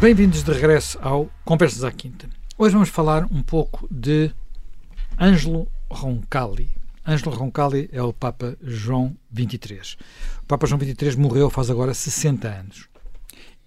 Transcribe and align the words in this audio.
Bem-vindos 0.00 0.42
de 0.42 0.50
regresso 0.50 0.98
ao 1.02 1.28
Conversas 1.44 1.84
à 1.84 1.92
Quinta. 1.92 2.26
Hoje 2.56 2.72
vamos 2.72 2.88
falar 2.88 3.26
um 3.30 3.42
pouco 3.42 3.86
de 3.90 4.30
Ângelo 5.20 5.68
Roncalli. 5.90 6.70
Ângelo 7.06 7.36
Roncalli 7.36 7.90
é 7.92 8.02
o 8.02 8.10
Papa 8.10 8.56
João 8.62 9.14
XXIII. 9.30 9.98
O 10.42 10.46
Papa 10.46 10.66
João 10.66 10.80
XXIII 10.80 11.18
morreu 11.18 11.50
faz 11.50 11.68
agora 11.68 11.92
60 11.92 12.48
anos. 12.48 12.88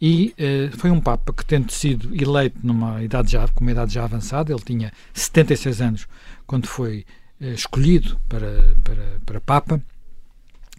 E 0.02 0.34
eh, 0.36 0.72
foi 0.76 0.90
um 0.90 1.00
Papa 1.00 1.32
que, 1.32 1.46
tendo 1.46 1.72
sido 1.72 2.16
eleito 2.20 2.58
numa 2.64 3.04
idade 3.04 3.34
já, 3.34 3.48
com 3.50 3.62
uma 3.62 3.72
idade 3.72 3.94
já 3.94 4.04
avançada, 4.04 4.52
ele 4.52 4.64
tinha 4.64 4.92
76 5.14 5.82
anos 5.82 6.08
quando 6.48 6.66
foi 6.66 7.06
eh, 7.40 7.54
escolhido 7.54 8.20
para, 8.28 8.76
para, 8.84 9.20
para 9.24 9.40
Papa, 9.40 9.80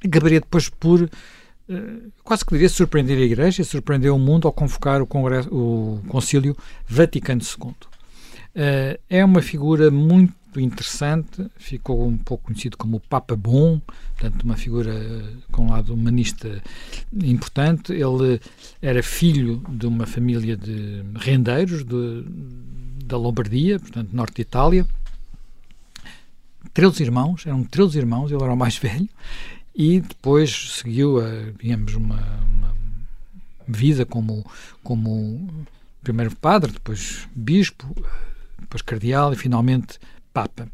acabaria 0.05 0.41
depois 0.41 0.69
por 0.69 1.09
quase 2.23 2.45
que 2.45 2.53
diria 2.53 2.69
surpreender 2.69 3.19
a 3.19 3.23
Igreja, 3.23 3.65
surpreender 3.65 4.13
o 4.13 4.19
mundo 4.19 4.47
ao 4.47 4.53
convocar 4.53 5.01
o, 5.01 5.07
Congresso, 5.07 5.49
o 5.55 6.03
Concílio 6.09 6.57
Vaticano 6.87 7.41
II. 7.41 7.71
Uh, 7.71 9.01
é 9.09 9.25
uma 9.25 9.43
figura 9.43 9.91
muito 9.91 10.61
interessante, 10.61 11.51
ficou 11.57 12.07
um 12.07 12.17
pouco 12.17 12.45
conhecido 12.45 12.77
como 12.77 12.99
o 12.99 13.01
Papa 13.01 13.35
Bom, 13.35 13.81
portanto, 14.17 14.43
uma 14.43 14.57
figura 14.57 14.93
com 15.51 15.65
um 15.67 15.71
lado 15.71 15.93
humanista 15.93 16.63
importante. 17.13 17.93
Ele 17.93 18.41
era 18.81 19.03
filho 19.03 19.63
de 19.69 19.87
uma 19.87 20.07
família 20.07 20.57
de 20.57 21.03
rendeiros 21.17 21.85
de, 21.85 22.25
da 23.05 23.17
Lombardia, 23.17 23.81
portanto, 23.81 24.11
norte 24.13 24.37
de 24.37 24.43
Itália. 24.43 24.87
Três 26.73 27.01
irmãos, 27.01 27.47
eram 27.47 27.65
três 27.65 27.95
irmãos, 27.95 28.31
ele 28.31 28.43
era 28.43 28.53
o 28.53 28.57
mais 28.57 28.77
velho, 28.79 29.09
e 29.75 30.01
depois 30.01 30.79
seguiu, 30.79 31.19
a, 31.21 31.53
digamos, 31.61 31.95
uma, 31.95 32.21
uma 32.21 32.77
vida 33.67 34.07
como, 34.07 34.45
como 34.83 35.67
primeiro 36.03 36.35
padre, 36.37 36.73
depois 36.73 37.29
bispo, 37.35 37.95
depois 38.59 38.83
cardeal 38.83 39.33
e 39.33 39.37
finalmente 39.37 39.99
papa. 40.33 40.69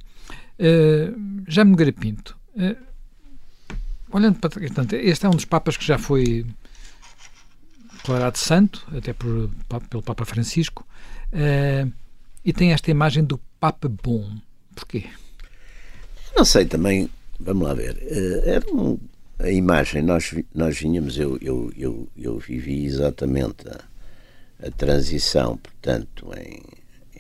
Uh, 0.59 1.45
Jaime 1.47 1.71
Nogueira 1.71 1.95
uh, 1.95 2.77
olhando 4.13 4.39
para 4.39 4.51
portanto, 4.51 4.93
este 4.95 5.25
é 5.25 5.29
um 5.29 5.33
dos 5.33 5.45
papas 5.47 5.77
que 5.77 5.85
já 5.85 5.97
foi 5.97 6.45
declarado 7.95 8.39
santo, 8.39 8.87
até 8.97 9.13
por, 9.13 9.51
pelo 9.89 10.03
Papa 10.03 10.25
Francisco, 10.25 10.87
uh, 11.33 11.91
e 12.45 12.53
tem 12.53 12.73
esta 12.73 12.91
imagem 12.91 13.25
do 13.25 13.39
Papa 13.59 13.89
bom. 13.89 14.37
Porquê? 14.75 15.07
Não 16.35 16.45
sei 16.45 16.65
também 16.65 17.11
Vamos 17.41 17.67
lá 17.67 17.75
ver. 17.75 17.97
Uh, 17.97 18.49
era 18.49 18.75
um, 18.75 18.99
a 19.39 19.51
imagem, 19.51 20.03
nós, 20.03 20.35
nós 20.55 20.79
vinhamos, 20.79 21.19
eu, 21.19 21.39
eu, 21.41 21.73
eu, 21.77 22.09
eu 22.17 22.39
vivi 22.39 22.85
exatamente 22.85 23.69
a, 23.69 23.81
a 24.67 24.71
transição, 24.71 25.57
portanto, 25.57 26.31
em, 26.37 26.63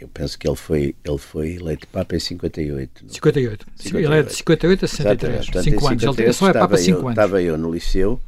eu 0.01 0.09
penso 0.09 0.39
que 0.39 0.49
ele 0.49 0.57
foi, 0.57 0.95
ele 1.05 1.19
foi 1.19 1.55
eleito 1.57 1.87
Papa 1.89 2.17
em 2.17 2.21
58. 2.21 3.05
58. 3.09 3.67
58. 3.77 4.13
Ele 4.13 4.21
é 4.21 4.23
de 4.23 4.35
58 4.35 4.85
a 4.85 4.89
63. 4.89 5.47
5 5.47 5.89
anos. 5.89 6.19
Ele 6.19 6.33
só 6.33 6.49
é 6.49 6.53
Papa 6.55 6.77
5 6.79 6.99
anos. 6.99 7.11
Estava 7.11 7.43
eu 7.43 7.59
no 7.59 7.73
liceu, 7.73 8.19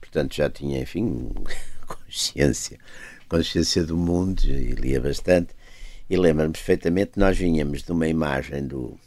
portanto 0.00 0.34
já 0.34 0.50
tinha, 0.50 0.80
enfim, 0.80 1.30
consciência, 1.86 2.78
consciência 3.26 3.84
do 3.84 3.96
mundo 3.96 4.42
e 4.44 4.72
lia 4.72 5.00
bastante. 5.00 5.54
E 6.10 6.16
lembro-me 6.16 6.52
perfeitamente, 6.52 7.12
nós 7.16 7.38
vinhamos 7.38 7.82
de 7.82 7.90
uma 7.90 8.06
imagem 8.06 8.66
do 8.66 8.98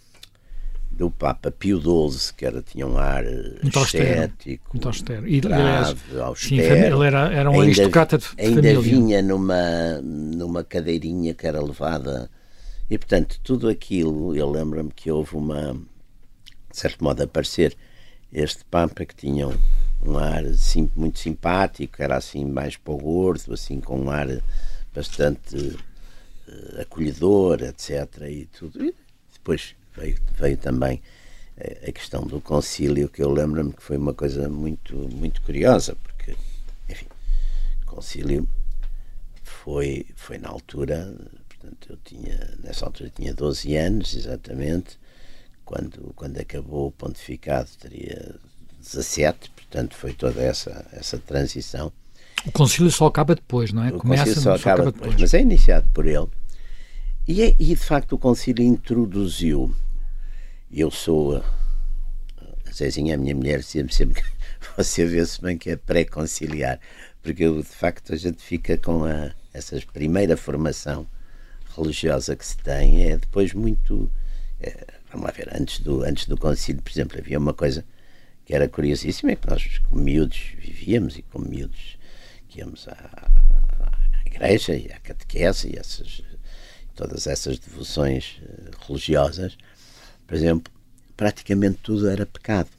do 0.97 1.11
Papa 1.11 1.51
Pio 1.51 1.79
XII, 1.79 2.33
que 2.35 2.45
era, 2.45 2.61
tinha 2.61 2.87
um 2.87 2.97
ar 2.97 3.23
muito 3.61 3.79
estético, 3.79 4.69
muito 4.73 4.87
austero. 4.87 5.27
E, 5.27 5.39
grave, 5.39 5.99
sim, 6.35 6.59
ele 6.59 7.05
era, 7.05 7.31
era 7.31 7.49
um 7.49 7.53
ainda, 7.53 7.65
aristocrata 7.65 8.17
de 8.17 8.25
ainda 8.37 8.55
família. 8.55 8.79
vinha 8.79 9.21
numa, 9.21 10.01
numa 10.01 10.63
cadeirinha 10.63 11.33
que 11.33 11.45
era 11.45 11.61
levada 11.61 12.29
e, 12.89 12.97
portanto, 12.97 13.39
tudo 13.43 13.67
aquilo, 13.67 14.35
eu 14.35 14.49
lembro-me 14.49 14.91
que 14.91 15.11
houve 15.11 15.35
uma, 15.35 15.73
de 15.73 16.77
certo 16.77 17.03
modo, 17.03 17.21
aparecer 17.21 17.75
este 18.31 18.63
Papa 18.65 19.05
que 19.05 19.15
tinha 19.15 19.47
um, 19.47 19.57
um 20.01 20.17
ar 20.17 20.43
muito 20.95 21.19
simpático, 21.19 22.01
era 22.01 22.17
assim 22.17 22.45
mais 22.45 22.77
para 22.77 22.93
o 22.93 22.97
gordo, 22.97 23.53
assim 23.53 23.81
com 23.81 23.99
um 23.99 24.09
ar 24.09 24.27
bastante 24.95 25.57
uh, 25.57 26.81
acolhedor, 26.81 27.61
etc. 27.61 28.21
E 28.29 28.47
tudo. 28.57 28.83
E 28.83 28.95
depois 29.33 29.75
veio, 29.97 30.17
veio 30.37 30.57
também 30.57 31.01
eh, 31.57 31.89
a 31.89 31.91
questão 31.91 32.25
do 32.25 32.39
concílio, 32.39 33.09
que 33.09 33.21
eu 33.21 33.31
lembro-me 33.31 33.73
que 33.73 33.81
foi 33.81 33.97
uma 33.97 34.13
coisa 34.13 34.47
muito, 34.47 34.95
muito 34.95 35.41
curiosa, 35.41 35.95
porque, 36.03 36.35
enfim, 36.87 37.07
o 37.83 37.85
concílio 37.87 38.47
foi, 39.43 40.05
foi 40.15 40.37
na 40.37 40.49
altura, 40.49 41.13
portanto, 41.49 41.87
eu 41.89 41.97
tinha, 42.03 42.57
nessa 42.63 42.85
altura 42.85 43.11
tinha 43.13 43.33
12 43.33 43.75
anos, 43.75 44.15
exatamente, 44.15 44.99
quando, 45.65 46.13
quando 46.15 46.39
acabou 46.39 46.87
o 46.87 46.91
pontificado 46.91 47.69
teria 47.79 48.35
17, 48.79 49.49
portanto, 49.49 49.95
foi 49.95 50.13
toda 50.13 50.41
essa, 50.41 50.85
essa 50.93 51.17
transição. 51.17 51.91
O 52.45 52.51
concílio 52.51 52.89
só 52.91 53.07
acaba 53.07 53.35
depois, 53.35 53.73
não 53.73 53.83
é? 53.83 53.89
O 53.89 53.97
Começa, 53.97 54.23
concílio 54.23 54.41
só 54.41 54.53
acaba, 54.53 54.73
acaba 54.73 54.91
depois, 54.91 55.11
depois, 55.11 55.21
mas 55.21 55.33
é 55.33 55.41
iniciado 55.41 55.87
por 55.93 56.05
ele. 56.05 56.27
E, 57.27 57.41
é, 57.41 57.55
e 57.59 57.65
de 57.65 57.75
facto 57.75 58.13
o 58.13 58.17
concílio 58.17 58.63
introduziu 58.63 59.75
eu 60.71 60.91
sou. 60.91 61.37
A 61.37 62.71
Zezinha, 62.71 63.15
a 63.15 63.17
minha 63.17 63.35
mulher, 63.35 63.63
sempre, 63.63 63.93
sempre 63.93 64.23
você 64.75 65.05
vê-se 65.05 65.41
bem 65.41 65.57
que 65.57 65.69
é 65.71 65.75
pré-conciliar, 65.75 66.79
porque 67.21 67.43
eu, 67.43 67.61
de 67.61 67.69
facto 67.69 68.13
a 68.13 68.17
gente 68.17 68.43
fica 68.43 68.77
com 68.77 69.05
a, 69.05 69.31
essa 69.53 69.79
primeira 69.93 70.35
formação 70.35 71.07
religiosa 71.75 72.35
que 72.35 72.45
se 72.45 72.57
tem, 72.57 73.09
é 73.09 73.17
depois 73.17 73.53
muito. 73.53 74.11
É, 74.59 74.85
vamos 75.11 75.27
lá 75.27 75.31
ver, 75.31 75.49
antes 75.53 75.79
do, 75.79 76.03
antes 76.03 76.27
do 76.27 76.37
concílio, 76.37 76.81
por 76.81 76.91
exemplo, 76.91 77.17
havia 77.17 77.39
uma 77.39 77.53
coisa 77.53 77.85
que 78.45 78.53
era 78.53 78.67
curiosíssima, 78.67 79.31
é 79.31 79.35
que 79.35 79.49
nós, 79.49 79.79
como 79.89 80.01
miúdos, 80.01 80.53
vivíamos 80.57 81.17
e 81.17 81.21
como 81.21 81.47
miúdos 81.47 81.97
que 82.47 82.59
íamos 82.59 82.87
à, 82.87 82.93
à 82.93 84.27
igreja 84.27 84.75
e 84.75 84.91
à 84.91 84.99
catequese 84.99 85.69
e 85.73 85.77
essas, 85.77 86.21
todas 86.95 87.27
essas 87.27 87.59
devoções 87.59 88.41
eh, 88.41 88.71
religiosas, 88.87 89.57
por 90.27 90.35
exemplo, 90.35 90.71
praticamente 91.15 91.79
tudo 91.81 92.09
era 92.09 92.25
pecado. 92.25 92.69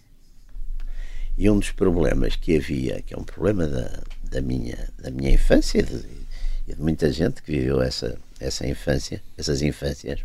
E 1.37 1.49
um 1.49 1.59
dos 1.59 1.71
problemas 1.71 2.37
que 2.37 2.57
havia, 2.57 3.01
que 3.01 3.15
é 3.15 3.17
um 3.17 3.25
problema 3.25 3.67
da, 3.67 4.03
da, 4.25 4.41
minha, 4.41 4.89
da 4.99 5.11
minha 5.11 5.31
infância 5.31 5.79
e 5.79 6.75
de, 6.75 6.81
muita 6.81 7.11
gente 7.11 7.43
que 7.43 7.53
viveu 7.53 7.81
essa, 7.81 8.19
essa 8.39 8.67
infância, 8.67 9.23
essas 9.37 9.63
infâncias, 9.63 10.21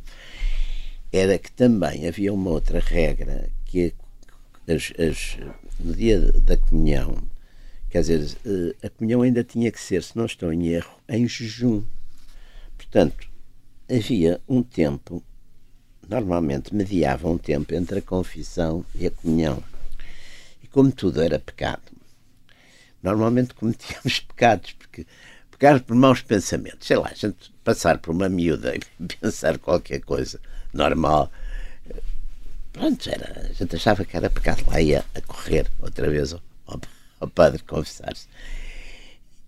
era 1.11 1.37
que 1.37 1.51
também 1.51 2.07
havia 2.07 2.33
uma 2.33 2.49
outra 2.49 2.79
regra 2.79 3.49
que 3.65 3.93
as, 4.67 4.91
as, 4.99 5.37
no 5.79 5.93
dia 5.93 6.19
da 6.19 6.57
comunhão, 6.57 7.15
quer 7.89 8.01
dizer, 8.01 8.37
eh, 8.45 8.87
a 8.87 8.89
comunhão 8.89 9.21
ainda 9.21 9.43
tinha 9.43 9.71
que 9.71 9.79
ser, 9.79 10.03
se 10.03 10.17
não 10.17 10.25
estou 10.25 10.51
em 10.51 10.67
erro, 10.69 10.99
em 11.07 11.27
jejum. 11.27 11.83
Portanto, 12.75 13.27
havia 13.89 14.41
um 14.47 14.63
tempo 14.63 15.23
normalmente 16.13 16.75
mediava 16.75 17.27
um 17.27 17.37
tempo 17.37 17.73
entre 17.73 17.99
a 17.99 18.01
confissão 18.01 18.85
e 18.93 19.07
a 19.07 19.11
comunhão. 19.11 19.63
E 20.61 20.67
como 20.67 20.91
tudo 20.91 21.21
era 21.21 21.39
pecado, 21.39 21.81
normalmente 23.01 23.55
cometíamos 23.55 24.19
pecados, 24.29 24.73
porque 24.73 25.07
pecar 25.49 25.81
por 25.81 25.95
maus 25.95 26.21
pensamentos, 26.21 26.85
sei 26.85 26.97
lá, 26.97 27.09
a 27.09 27.15
gente 27.15 27.51
passar 27.63 27.97
por 27.97 28.11
uma 28.11 28.29
miúda 28.29 28.75
e 28.75 28.79
pensar 29.17 29.57
qualquer 29.57 30.01
coisa 30.01 30.39
normal, 30.71 31.31
pronto, 32.71 33.09
era, 33.09 33.47
a 33.49 33.53
gente 33.53 33.75
achava 33.75 34.05
que 34.05 34.15
era 34.15 34.29
pecado, 34.29 34.63
lá 34.67 34.79
ia 34.79 35.03
a 35.15 35.21
correr 35.21 35.67
outra 35.79 36.09
vez 36.09 36.33
ao, 36.33 36.41
ao 37.19 37.27
padre 37.27 37.63
confessar-se. 37.63 38.27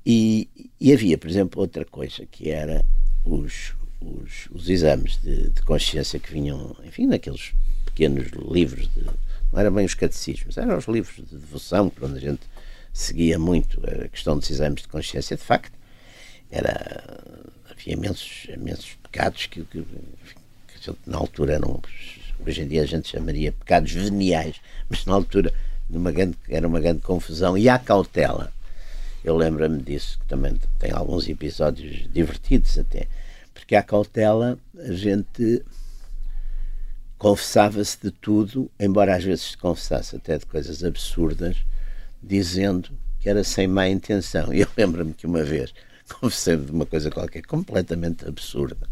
E, 0.03 0.49
e 0.79 0.93
havia, 0.93 1.17
por 1.17 1.29
exemplo, 1.29 1.61
outra 1.61 1.85
coisa 1.85 2.25
que 2.25 2.49
era 2.49 2.83
os, 3.23 3.73
os, 4.05 4.47
os 4.51 4.69
exames 4.69 5.17
de, 5.21 5.49
de, 5.49 5.61
consciência 5.63 6.19
que 6.19 6.31
vinham, 6.31 6.75
enfim, 6.83 7.07
naqueles 7.07 7.53
pequenos 7.85 8.27
livros, 8.51 8.89
de, 8.93 9.03
não 9.03 9.59
eram 9.59 9.73
bem 9.73 9.85
os 9.85 9.93
catecismos, 9.93 10.57
eram 10.57 10.77
os 10.77 10.85
livros 10.85 11.15
de 11.15 11.37
devoção, 11.37 11.89
por 11.89 12.05
onde 12.05 12.17
a 12.17 12.31
gente 12.31 12.41
seguia 12.93 13.39
muito 13.39 13.81
a 13.85 14.07
questão 14.07 14.37
dos 14.37 14.49
exames 14.49 14.81
de 14.81 14.87
consciência. 14.87 15.35
De 15.35 15.43
facto, 15.43 15.73
era, 16.51 17.23
havia 17.69 17.93
imensos, 17.93 18.47
imensos 18.49 18.97
pecados 19.03 19.45
que, 19.47 19.63
que, 19.63 19.81
que 19.83 20.95
na 21.05 21.17
altura 21.17 21.53
eram, 21.53 21.81
hoje 22.45 22.61
em 22.61 22.67
dia 22.67 22.83
a 22.83 22.85
gente 22.85 23.09
chamaria 23.09 23.51
pecados 23.51 23.91
veniais, 23.91 24.55
mas 24.89 25.05
na 25.05 25.13
altura 25.13 25.53
numa 25.89 26.11
grande, 26.11 26.37
era 26.49 26.67
uma 26.67 26.79
grande 26.79 27.01
confusão. 27.01 27.57
E 27.57 27.69
a 27.69 27.77
cautela, 27.77 28.51
eu 29.23 29.35
lembro-me 29.35 29.81
disso, 29.81 30.19
que 30.19 30.25
também 30.27 30.59
tem 30.79 30.91
alguns 30.91 31.27
episódios 31.27 32.07
divertidos 32.11 32.77
até 32.77 33.07
porque 33.65 33.75
à 33.75 33.81
cautela 33.81 34.59
a 34.77 34.93
gente 34.93 35.65
confessava-se 37.17 37.97
de 37.99 38.11
tudo, 38.11 38.69
embora 38.79 39.15
às 39.15 39.23
vezes 39.23 39.51
se 39.51 39.57
confessasse 39.57 40.15
até 40.15 40.37
de 40.37 40.45
coisas 40.45 40.83
absurdas, 40.83 41.57
dizendo 42.21 42.91
que 43.19 43.27
era 43.27 43.43
sem 43.43 43.67
má 43.67 43.87
intenção. 43.87 44.53
E 44.53 44.61
eu 44.61 44.67
lembro-me 44.77 45.15
que 45.15 45.25
uma 45.25 45.43
vez, 45.43 45.73
confessei-me 46.21 46.63
de 46.63 46.71
uma 46.71 46.85
coisa 46.85 47.09
qualquer 47.09 47.41
completamente 47.41 48.27
absurda. 48.27 48.87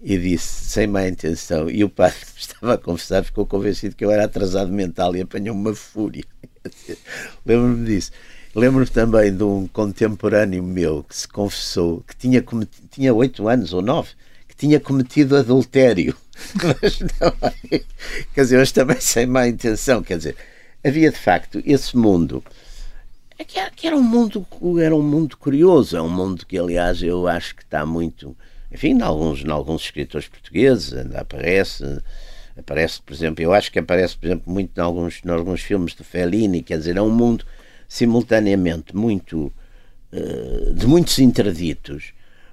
E 0.00 0.16
disse, 0.16 0.70
sem 0.70 0.86
má 0.86 1.06
intenção, 1.06 1.68
e 1.68 1.84
o 1.84 1.90
padre 1.90 2.16
que 2.34 2.40
estava 2.40 2.72
a 2.72 2.78
confessar 2.78 3.22
ficou 3.22 3.44
convencido 3.44 3.94
que 3.94 4.02
eu 4.02 4.10
era 4.10 4.24
atrasado 4.24 4.72
mental 4.72 5.14
e 5.14 5.20
apanhou 5.20 5.54
uma 5.54 5.74
fúria. 5.74 6.24
Lembro-me 7.44 7.84
disso. 7.84 8.10
Lembro-me 8.54 8.86
também 8.86 9.34
de 9.34 9.42
um 9.44 9.66
contemporâneo 9.68 10.62
meu 10.62 11.04
que 11.04 11.16
se 11.16 11.28
confessou 11.28 12.02
que 12.06 12.16
tinha, 12.16 12.44
tinha 12.90 13.14
oito 13.14 13.48
anos 13.48 13.72
ou 13.72 13.80
nove, 13.80 14.10
que 14.48 14.56
tinha 14.56 14.80
cometido 14.80 15.36
adultério. 15.36 16.16
Mas 16.82 17.00
não, 17.00 17.32
quer 18.34 18.40
dizer, 18.40 18.58
mas 18.58 18.72
também 18.72 18.98
sem 18.98 19.26
má 19.26 19.46
intenção. 19.46 20.02
Quer 20.02 20.16
dizer, 20.16 20.36
havia 20.82 21.10
de 21.10 21.18
facto 21.18 21.62
esse 21.64 21.96
mundo 21.96 22.42
é 23.38 23.44
que 23.44 23.86
era, 23.86 23.96
um 23.96 24.02
mundo 24.02 24.46
era 24.80 24.94
um 24.94 25.02
mundo 25.02 25.36
curioso 25.36 25.96
é 25.96 26.02
um 26.02 26.08
mundo 26.08 26.46
que 26.46 26.58
aliás 26.58 27.02
eu 27.02 27.26
acho 27.28 27.54
que 27.54 27.62
está 27.62 27.84
muito 27.84 28.36
enfim 28.72 28.90
em 28.90 29.02
alguns 29.02 29.44
em 29.44 29.50
alguns 29.50 29.82
escritores 29.82 30.28
portugueses 30.28 30.94
aparece 31.14 32.02
aparece 32.56 33.00
por 33.02 33.12
exemplo 33.12 33.42
eu 33.42 33.52
acho 33.52 33.70
que 33.70 33.78
aparece 33.78 34.16
por 34.16 34.26
exemplo 34.26 34.52
muito 34.52 34.76
em 34.76 34.80
alguns 34.80 35.20
em 35.24 35.30
alguns 35.30 35.60
filmes 35.60 35.94
de 35.94 36.02
Fellini 36.02 36.62
quer 36.62 36.78
dizer 36.78 36.96
é 36.96 37.02
um 37.02 37.10
mundo 37.10 37.44
simultaneamente 37.90 38.96
muito 38.96 39.52
uh, 40.12 40.74
de 40.74 40.86
muitos 40.86 41.18
interditos 41.18 42.12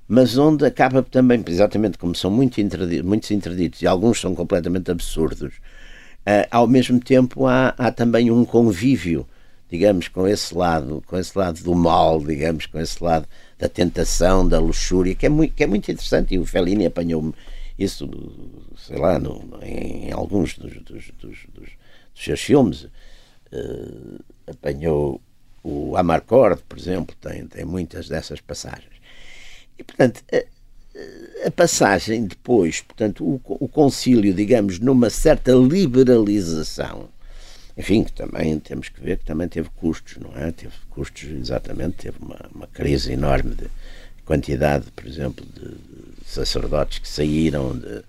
mas 0.09 0.37
onde 0.37 0.65
acaba 0.65 1.03
também 1.03 1.43
exatamente 1.47 1.97
como 1.97 2.15
são 2.15 2.31
muito 2.31 2.59
interditos, 2.59 3.05
muitos 3.05 3.29
interditos 3.29 3.81
e 3.81 3.87
alguns 3.87 4.19
são 4.19 4.33
completamente 4.33 4.89
absurdos 4.89 5.53
uh, 6.25 6.47
ao 6.49 6.67
mesmo 6.67 6.99
tempo 6.99 7.45
há, 7.45 7.75
há 7.77 7.91
também 7.91 8.31
um 8.31 8.43
convívio 8.43 9.27
digamos, 9.69 10.07
com 10.07 10.27
esse 10.27 10.55
lado, 10.55 11.03
com 11.05 11.17
esse 11.17 11.37
lado 11.37 11.61
do 11.61 11.75
mal, 11.75 12.19
digamos, 12.23 12.65
com 12.65 12.79
esse 12.79 13.03
lado 13.03 13.27
da 13.59 13.67
tentação, 13.67 14.47
da 14.47 14.59
luxúria, 14.59 15.13
que 15.13 15.25
é 15.25 15.29
muito, 15.29 15.53
que 15.53 15.63
é 15.63 15.67
muito 15.67 15.91
interessante. 15.91 16.35
E 16.35 16.39
o 16.39 16.45
Fellini 16.45 16.85
apanhou 16.85 17.33
isso, 17.77 18.09
sei 18.77 18.97
lá, 18.97 19.19
no, 19.19 19.59
em, 19.61 20.07
em, 20.07 20.11
alguns 20.11 20.57
dos, 20.57 20.73
dos, 20.83 21.11
dos, 21.19 21.37
dos, 21.53 21.69
seus 22.15 22.39
filmes. 22.39 22.87
Uh, 23.51 24.19
apanhou 24.47 25.21
o 25.69 25.97
Amarcord, 25.97 26.61
por 26.67 26.77
exemplo, 26.77 27.15
tem, 27.19 27.45
tem 27.47 27.65
muitas 27.65 28.07
dessas 28.07 28.39
passagens. 28.39 28.95
E, 29.77 29.83
portanto, 29.83 30.23
a, 30.31 31.47
a 31.47 31.51
passagem 31.51 32.25
depois, 32.25 32.81
portanto, 32.81 33.23
o, 33.23 33.41
o 33.45 33.67
concílio, 33.67 34.33
digamos, 34.33 34.79
numa 34.79 35.09
certa 35.09 35.51
liberalização 35.51 37.09
enfim, 37.77 38.03
que 38.03 38.11
também 38.11 38.59
temos 38.59 38.89
que 38.89 38.99
ver 38.99 39.19
que 39.19 39.25
também 39.25 39.47
teve 39.47 39.69
custos, 39.69 40.17
não 40.17 40.35
é? 40.35 40.51
Teve 40.51 40.73
custos, 40.89 41.29
exatamente, 41.29 41.97
teve 41.97 42.17
uma, 42.19 42.49
uma 42.53 42.65
crise 42.65 43.13
enorme 43.13 43.53
de 43.53 43.69
quantidade, 44.25 44.91
por 44.91 45.05
exemplo, 45.05 45.45
de, 45.45 45.69
de 45.69 46.27
sacerdotes 46.27 46.97
que 46.97 47.07
saíram 47.07 47.77
de, 47.77 48.03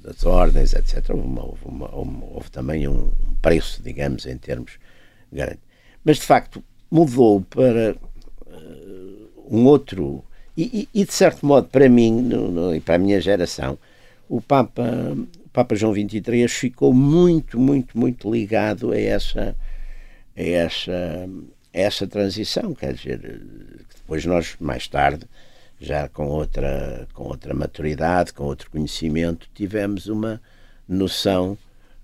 das 0.00 0.24
ordens, 0.24 0.74
etc. 0.74 1.10
Houve, 1.10 1.26
uma, 1.26 1.44
houve, 1.44 1.64
uma, 1.64 2.24
houve 2.34 2.50
também 2.50 2.86
um 2.86 3.10
preço, 3.42 3.82
digamos, 3.82 4.26
em 4.26 4.38
termos 4.38 4.78
grande. 5.32 5.58
Mas, 6.06 6.18
de 6.18 6.22
facto, 6.22 6.62
mudou 6.88 7.40
para 7.42 7.96
uh, 8.46 9.30
um 9.50 9.66
outro. 9.66 10.24
E, 10.56 10.88
e, 10.94 11.00
e, 11.02 11.04
de 11.04 11.12
certo 11.12 11.44
modo, 11.44 11.68
para 11.68 11.88
mim 11.88 12.22
no, 12.22 12.50
no, 12.50 12.74
e 12.74 12.80
para 12.80 12.94
a 12.94 12.98
minha 12.98 13.20
geração, 13.20 13.76
o 14.28 14.40
Papa 14.40 14.84
Papa 15.56 15.74
João 15.74 15.94
XXIII 15.94 16.48
ficou 16.48 16.92
muito, 16.92 17.58
muito, 17.58 17.98
muito 17.98 18.30
ligado 18.30 18.92
a 18.92 19.00
essa, 19.00 19.56
a 20.36 20.42
essa, 20.42 20.92
a 21.72 21.78
essa 21.78 22.06
transição. 22.06 22.74
Quer 22.74 22.92
dizer, 22.92 23.40
depois 23.96 24.26
nós, 24.26 24.54
mais 24.60 24.86
tarde, 24.86 25.24
já 25.80 26.10
com 26.10 26.26
outra, 26.26 27.08
com 27.14 27.24
outra 27.24 27.54
maturidade, 27.54 28.34
com 28.34 28.44
outro 28.44 28.70
conhecimento, 28.70 29.48
tivemos 29.54 30.08
uma 30.08 30.42
noção 30.86 31.56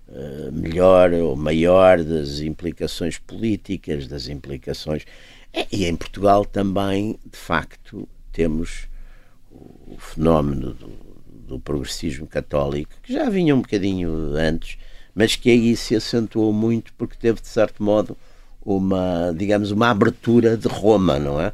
uh, 0.07 0.51
melhor 0.51 1.13
ou 1.13 1.35
maior 1.35 2.03
das 2.03 2.39
implicações 2.39 3.17
políticas, 3.17 4.07
das 4.07 4.27
implicações. 4.27 5.05
E 5.71 5.85
em 5.85 5.95
Portugal 5.95 6.45
também, 6.45 7.17
de 7.29 7.37
facto, 7.37 8.07
temos 8.31 8.87
o 9.51 9.95
fenómeno 9.99 10.73
do, 10.73 10.89
do 11.47 11.59
progressismo 11.59 12.25
católico, 12.25 12.91
que 13.03 13.13
já 13.13 13.29
vinha 13.29 13.55
um 13.55 13.61
bocadinho 13.61 14.35
antes, 14.35 14.77
mas 15.13 15.35
que 15.35 15.51
aí 15.51 15.75
se 15.75 15.95
acentuou 15.95 16.51
muito 16.51 16.91
porque 16.93 17.15
teve, 17.15 17.39
de 17.39 17.47
certo 17.47 17.83
modo, 17.83 18.17
uma, 18.65 19.33
digamos, 19.37 19.71
uma 19.71 19.89
abertura 19.89 20.57
de 20.57 20.67
Roma, 20.67 21.19
não 21.19 21.39
é? 21.39 21.53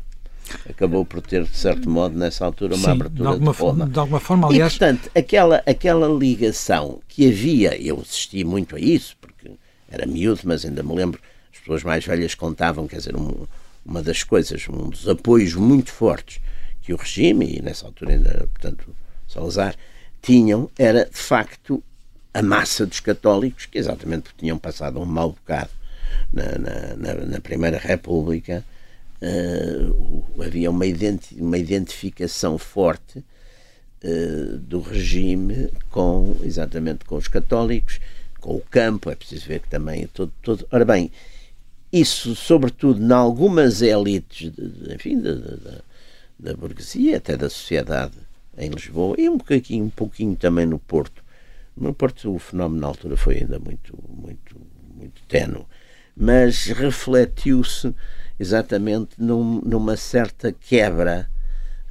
Acabou 0.70 1.06
por 1.06 1.22
ter, 1.22 1.44
de 1.44 1.58
certo 1.58 1.90
modo, 1.90 2.18
nessa 2.18 2.46
altura, 2.46 2.76
uma 2.76 2.86
Sim, 2.86 2.92
abertura 2.92 3.24
de, 3.24 3.28
alguma 3.28 3.52
de 3.52 3.60
Roma. 3.60 3.88
De 3.88 4.00
alguma 4.00 4.20
forma, 4.20 4.48
aliás. 4.48 4.74
E, 4.74 4.78
portanto, 4.78 5.12
aquela, 5.16 5.64
aquela 5.66 6.08
ligação 6.08 7.00
que 7.08 7.28
havia, 7.28 7.82
eu 7.82 8.00
assisti 8.00 8.44
muito 8.44 8.76
a 8.76 8.80
isso, 8.80 9.16
porque 9.20 9.52
era 9.90 10.06
miúdo, 10.06 10.42
mas 10.44 10.66
ainda 10.66 10.84
me 10.84 10.96
lembro, 10.96 11.20
as 11.52 11.60
pessoas 11.60 11.84
mais 11.84 12.06
velhas 12.06 12.36
contavam, 12.36 12.88
quer 12.88 12.98
dizer, 12.98 13.16
um, 13.16 13.46
uma 13.86 14.02
das 14.02 14.24
coisas, 14.24 14.68
um 14.70 14.90
dos 14.90 15.08
apoios 15.08 15.54
muito 15.56 15.92
fortes 15.92 16.40
que 16.82 16.94
o 16.94 16.98
regime, 16.98 17.58
e 17.58 17.62
nessa 17.62 17.86
altura 17.86 18.14
ainda, 18.14 18.48
portanto, 18.54 18.96
Salazar, 19.28 19.76
tinham 20.22 20.70
era, 20.78 21.06
de 21.06 21.18
facto, 21.18 21.84
a 22.34 22.42
massa 22.42 22.86
dos 22.86 23.00
católicos, 23.00 23.66
que 23.66 23.78
exatamente 23.78 24.30
tinham 24.38 24.58
passado 24.58 25.00
um 25.00 25.06
mau 25.06 25.32
bocado 25.32 25.70
na, 26.32 26.58
na, 26.98 27.14
na 27.26 27.42
Primeira 27.42 27.78
República, 27.78 28.64
uh, 29.22 30.42
havia 30.42 30.70
uma, 30.70 30.86
uma 31.38 31.58
identificação 31.58 32.58
forte 32.58 33.20
uh, 34.04 34.58
do 34.58 34.80
regime 34.80 35.70
com, 35.90 36.36
exatamente, 36.44 37.06
com 37.06 37.16
os 37.16 37.28
católicos, 37.28 38.00
com 38.40 38.56
o 38.56 38.62
campo, 38.62 39.10
é 39.10 39.16
preciso 39.16 39.48
ver 39.48 39.60
que 39.60 39.70
também 39.70 40.08
todo, 40.08 40.32
todo... 40.42 40.68
Ora 40.72 40.86
bem, 40.86 41.12
isso, 41.92 42.36
sobretudo, 42.36 43.02
em 43.02 43.12
algumas 43.12 43.82
elites, 43.82 44.52
de, 44.52 44.94
enfim, 44.94 45.20
da, 45.20 45.34
da 46.40 46.54
burguesia, 46.54 47.18
até 47.18 47.36
da 47.36 47.50
sociedade 47.50 48.14
em 48.58 48.70
Lisboa 48.70 49.16
e 49.18 49.30
um 49.30 49.38
pouquinho, 49.38 49.86
um 49.86 49.90
pouquinho 49.90 50.36
também 50.36 50.66
no 50.66 50.80
Porto. 50.80 51.24
No 51.76 51.94
Porto 51.94 52.36
o 52.36 52.40
fenómeno 52.40 52.82
na 52.82 52.88
altura 52.88 53.16
foi 53.18 53.38
ainda 53.38 53.58
muito, 53.58 53.98
muito, 54.10 54.56
muito 54.96 55.22
tenue, 55.28 55.66
mas 56.16 56.66
refletiu-se 56.66 57.94
exatamente 58.40 59.12
num, 59.18 59.62
numa 59.62 59.98
certa 59.98 60.52
quebra 60.52 61.30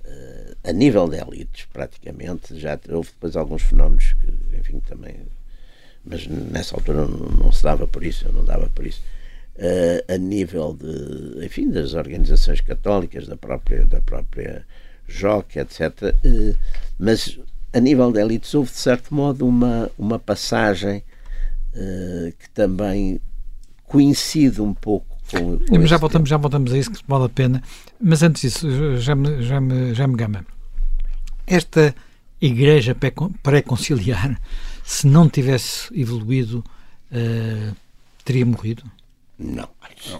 uh, 0.04 0.56
a 0.64 0.72
nível 0.72 1.08
de 1.08 1.16
elites, 1.16 1.66
praticamente. 1.72 2.58
Já 2.58 2.78
houve 2.88 3.10
depois 3.10 3.36
alguns 3.36 3.62
fenómenos 3.62 4.14
que, 4.14 4.56
enfim, 4.56 4.80
também. 4.80 5.16
Mas 6.04 6.26
nessa 6.26 6.74
altura 6.74 7.06
não, 7.06 7.28
não 7.28 7.52
se 7.52 7.62
dava 7.62 7.86
por 7.86 8.04
isso, 8.04 8.26
eu 8.26 8.32
não 8.32 8.44
dava 8.44 8.70
por 8.70 8.86
isso. 8.86 9.02
Uh, 9.56 10.12
a 10.12 10.16
nível 10.16 10.72
de, 10.72 11.44
enfim, 11.44 11.70
das 11.70 11.94
organizações 11.94 12.60
católicas, 12.60 13.26
da 13.26 13.36
própria, 13.36 13.84
da 13.84 14.00
própria 14.00 14.64
Joque, 15.08 15.58
etc. 15.58 16.14
Eh, 16.22 16.54
mas 16.98 17.40
a 17.72 17.80
nível 17.80 18.12
de 18.12 18.20
elites 18.20 18.54
houve, 18.54 18.70
de 18.70 18.76
certo 18.76 19.14
modo, 19.14 19.48
uma, 19.48 19.90
uma 19.98 20.18
passagem 20.18 21.02
uh, 21.74 22.32
que 22.38 22.50
também 22.50 23.20
coincide 23.84 24.60
um 24.60 24.74
pouco 24.74 25.07
com. 25.30 25.58
com 25.58 25.86
já, 25.86 25.96
voltamos, 25.96 26.28
já 26.28 26.36
voltamos 26.36 26.72
a 26.72 26.78
isso, 26.78 26.90
que 26.90 27.00
vale 27.06 27.24
a 27.26 27.28
pena. 27.28 27.62
Mas 28.00 28.22
antes 28.22 28.42
disso, 28.42 28.96
já 28.96 29.14
me, 29.14 29.42
já 29.42 29.60
me, 29.60 29.94
já 29.94 30.06
me 30.06 30.16
gama. 30.16 30.44
Esta 31.46 31.94
igreja 32.40 32.96
pré-conciliar, 33.42 34.40
se 34.84 35.06
não 35.06 35.28
tivesse 35.28 35.88
evoluído, 35.98 36.64
uh, 37.12 37.76
teria 38.24 38.46
morrido? 38.46 38.84
Não. 39.38 39.68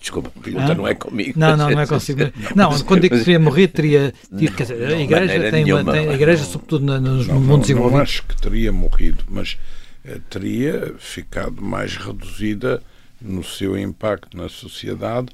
Desculpa, 0.00 0.32
a 0.34 0.40
pergunta 0.40 0.72
ah? 0.72 0.74
não 0.74 0.88
é 0.88 0.94
comigo. 0.94 1.38
Não, 1.38 1.56
não, 1.56 1.70
não 1.70 1.80
é 1.80 1.86
consigo. 1.86 2.20
Não, 2.54 2.70
quando 2.80 3.02
digo 3.02 3.16
que 3.16 3.24
teria 3.24 3.38
morrido, 3.38 3.72
teria. 3.72 4.12
teria 4.30 4.50
quer 4.50 4.62
dizer, 4.64 4.86
a 4.86 5.00
igreja 5.00 5.50
tem, 5.50 5.64
nenhuma, 5.64 5.82
uma, 5.82 5.92
tem 5.92 6.08
a 6.08 6.14
igreja, 6.14 6.44
sobretudo 6.44 7.00
nos 7.00 7.26
não, 7.26 7.40
mundos 7.40 7.70
envolvidos. 7.70 7.94
Não 7.94 8.02
acho 8.02 8.22
que 8.24 8.36
teria 8.40 8.72
morrido, 8.72 9.24
mas 9.28 9.56
eh, 10.04 10.20
teria 10.28 10.94
ficado 10.98 11.62
mais 11.62 11.96
reduzida 11.96 12.82
no 13.20 13.42
seu 13.42 13.78
impacto 13.78 14.37
na 14.37 14.48
sociedade 14.48 15.28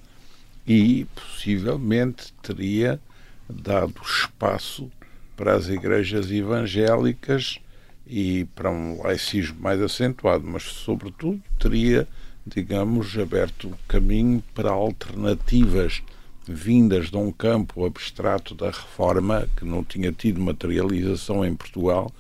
e 0.67 1.07
possivelmente 1.15 2.33
teria 2.43 3.01
dado 3.49 4.01
espaço 4.03 4.91
para 5.37 5.55
as 5.55 5.69
igrejas 5.69 6.31
evangélicas 6.31 7.59
e 8.07 8.47
para 8.55 8.71
um 8.71 9.03
laicismo 9.03 9.61
mais 9.61 9.81
acentuado, 9.81 10.47
mas 10.47 10.63
sobretudo 10.63 11.41
teria 11.59 12.09
digamos, 12.47 13.17
aberto 13.19 13.69
o 13.69 13.79
caminho 13.89 14.43
para 14.55 14.71
alternativas 14.71 16.03
vindas 16.47 17.11
de 17.11 17.17
um 17.17 17.33
campo 17.33 17.87
abstrato 17.87 18.55
da 18.55 18.67
reforma 18.67 19.49
que 19.57 19.65
não 19.65 19.83
tinha 19.83 20.13
tido 20.13 20.41
materialização 20.41 21.45
em 21.45 21.55
Portugal 21.55 22.13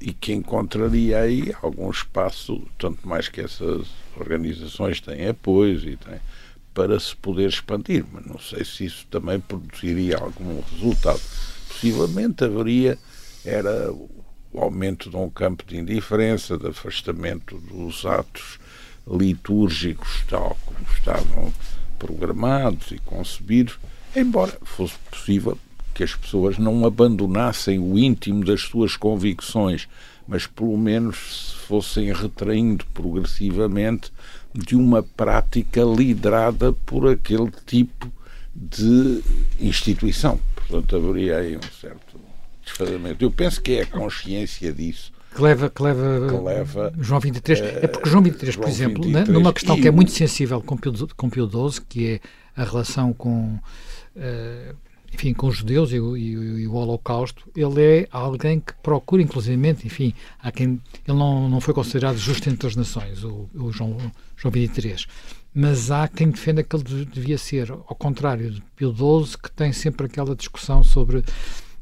e 0.00 0.12
que 0.12 0.32
encontraria 0.32 1.20
aí 1.20 1.54
algum 1.60 1.90
espaço, 1.90 2.62
tanto 2.78 3.06
mais 3.06 3.28
que 3.28 3.40
essas 3.42 3.86
organizações 4.18 5.00
têm 5.00 5.28
apoios 5.28 5.84
e 5.84 5.96
têm, 5.96 6.20
para 6.74 6.98
se 7.00 7.16
poder 7.16 7.48
expandir, 7.48 8.04
mas 8.12 8.26
não 8.26 8.38
sei 8.38 8.64
se 8.64 8.84
isso 8.84 9.06
também 9.10 9.40
produziria 9.40 10.18
algum 10.18 10.60
resultado. 10.72 11.20
Possivelmente 11.68 12.44
haveria 12.44 12.98
era 13.44 13.92
o 13.92 14.60
aumento 14.60 15.08
de 15.08 15.16
um 15.16 15.30
campo 15.30 15.64
de 15.66 15.76
indiferença, 15.78 16.58
de 16.58 16.68
afastamento 16.68 17.58
dos 17.58 18.04
atos 18.04 18.58
litúrgicos 19.06 20.24
tal 20.28 20.56
como 20.66 20.78
estavam 20.92 21.52
programados 21.98 22.90
e 22.90 22.98
concebidos, 22.98 23.78
embora 24.14 24.58
fosse 24.62 24.94
possível 25.10 25.58
que 25.94 26.04
as 26.04 26.14
pessoas 26.14 26.58
não 26.58 26.84
abandonassem 26.84 27.78
o 27.78 27.98
íntimo 27.98 28.44
das 28.44 28.60
suas 28.60 28.96
convicções, 28.96 29.88
mas 30.26 30.46
pelo 30.46 30.76
menos 30.76 31.52
se 31.52 31.66
fossem 31.66 32.12
retraindo 32.12 32.84
progressivamente 32.92 34.12
de 34.54 34.74
uma 34.74 35.02
prática 35.02 35.82
liderada 35.82 36.72
por 36.72 37.08
aquele 37.08 37.50
tipo 37.66 38.10
de 38.54 39.22
instituição. 39.60 40.40
Portanto, 40.54 40.96
haveria 40.96 41.38
aí 41.38 41.56
um 41.56 41.80
certo 41.80 42.18
desfazamento. 42.64 43.24
Eu 43.24 43.30
penso 43.30 43.60
que 43.60 43.74
é 43.74 43.82
a 43.82 43.86
consciência 43.86 44.72
disso 44.72 45.12
que 45.36 45.42
leva, 45.42 45.68
que 45.68 45.82
leva, 45.82 46.26
que 46.28 46.42
leva 46.42 46.94
João 46.98 47.20
23. 47.20 47.60
Uh, 47.60 47.64
é 47.82 47.86
porque 47.86 48.08
João 48.08 48.22
23, 48.22 48.54
João 48.54 48.64
por 48.64 48.70
exemplo, 48.70 49.02
23, 49.04 49.28
né, 49.28 49.32
numa 49.32 49.52
questão 49.52 49.78
que 49.78 49.86
é 49.86 49.90
muito 49.90 50.10
sensível 50.10 50.62
com 50.62 50.76
Pio, 50.78 50.92
com 51.14 51.28
Pio 51.28 51.46
XII, 51.46 51.82
que 51.86 52.08
é 52.08 52.20
a 52.56 52.64
relação 52.64 53.12
com, 53.12 53.58
uh, 54.16 54.76
enfim, 55.12 55.32
com 55.32 55.46
os 55.46 55.56
judeus 55.56 55.92
e, 55.92 55.96
e, 55.96 56.32
e, 56.32 56.66
o 56.66 56.74
Holocausto, 56.74 57.48
ele 57.56 57.82
é 57.82 58.08
alguém 58.10 58.60
que 58.60 58.72
procura, 58.82 59.22
inclusivamente, 59.22 59.86
enfim, 59.86 60.12
há 60.38 60.52
quem, 60.52 60.80
ele 61.06 61.18
não, 61.18 61.48
não 61.48 61.60
foi 61.60 61.72
considerado 61.72 62.16
justo 62.16 62.48
entre 62.48 62.66
as 62.66 62.76
nações, 62.76 63.24
o, 63.24 63.48
o 63.54 63.72
João, 63.72 63.96
João 64.36 64.52
23 64.52 65.06
mas 65.58 65.90
há 65.90 66.06
quem 66.06 66.28
defenda 66.28 66.62
que 66.62 66.76
ele 66.76 67.06
devia 67.06 67.38
ser, 67.38 67.70
ao 67.70 67.94
contrário 67.94 68.50
de 68.50 68.60
Pio 68.76 68.94
XII, 68.94 69.38
que 69.42 69.50
tem 69.50 69.72
sempre 69.72 70.04
aquela 70.04 70.36
discussão 70.36 70.82
sobre, 70.82 71.24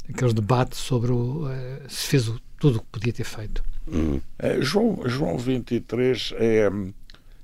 aqueles 0.08 0.32
debates 0.32 0.78
sobre 0.78 1.10
o, 1.10 1.48
uh, 1.48 1.50
se 1.88 2.06
fez 2.06 2.28
o, 2.28 2.40
tudo 2.56 2.76
o 2.76 2.80
que 2.80 2.86
podia 2.92 3.12
ter 3.12 3.24
feito. 3.24 3.64
Uh, 3.88 4.22
João, 4.62 5.02
João 5.06 5.36
23 5.36 6.34
é 6.36 6.70
um, 6.70 6.94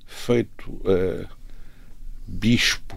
feito 0.05 0.71
uh, 0.71 1.27
bispo 2.25 2.95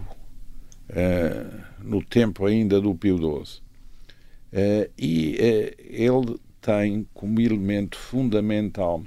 no 1.79 2.03
tempo 2.03 2.45
ainda 2.45 2.79
do 2.79 2.95
Pio 2.95 3.17
XII. 3.17 3.61
e 4.97 5.37
ele 5.89 6.39
tem 6.61 7.07
como 7.13 7.39
elemento 7.41 7.97
fundamental 7.97 9.03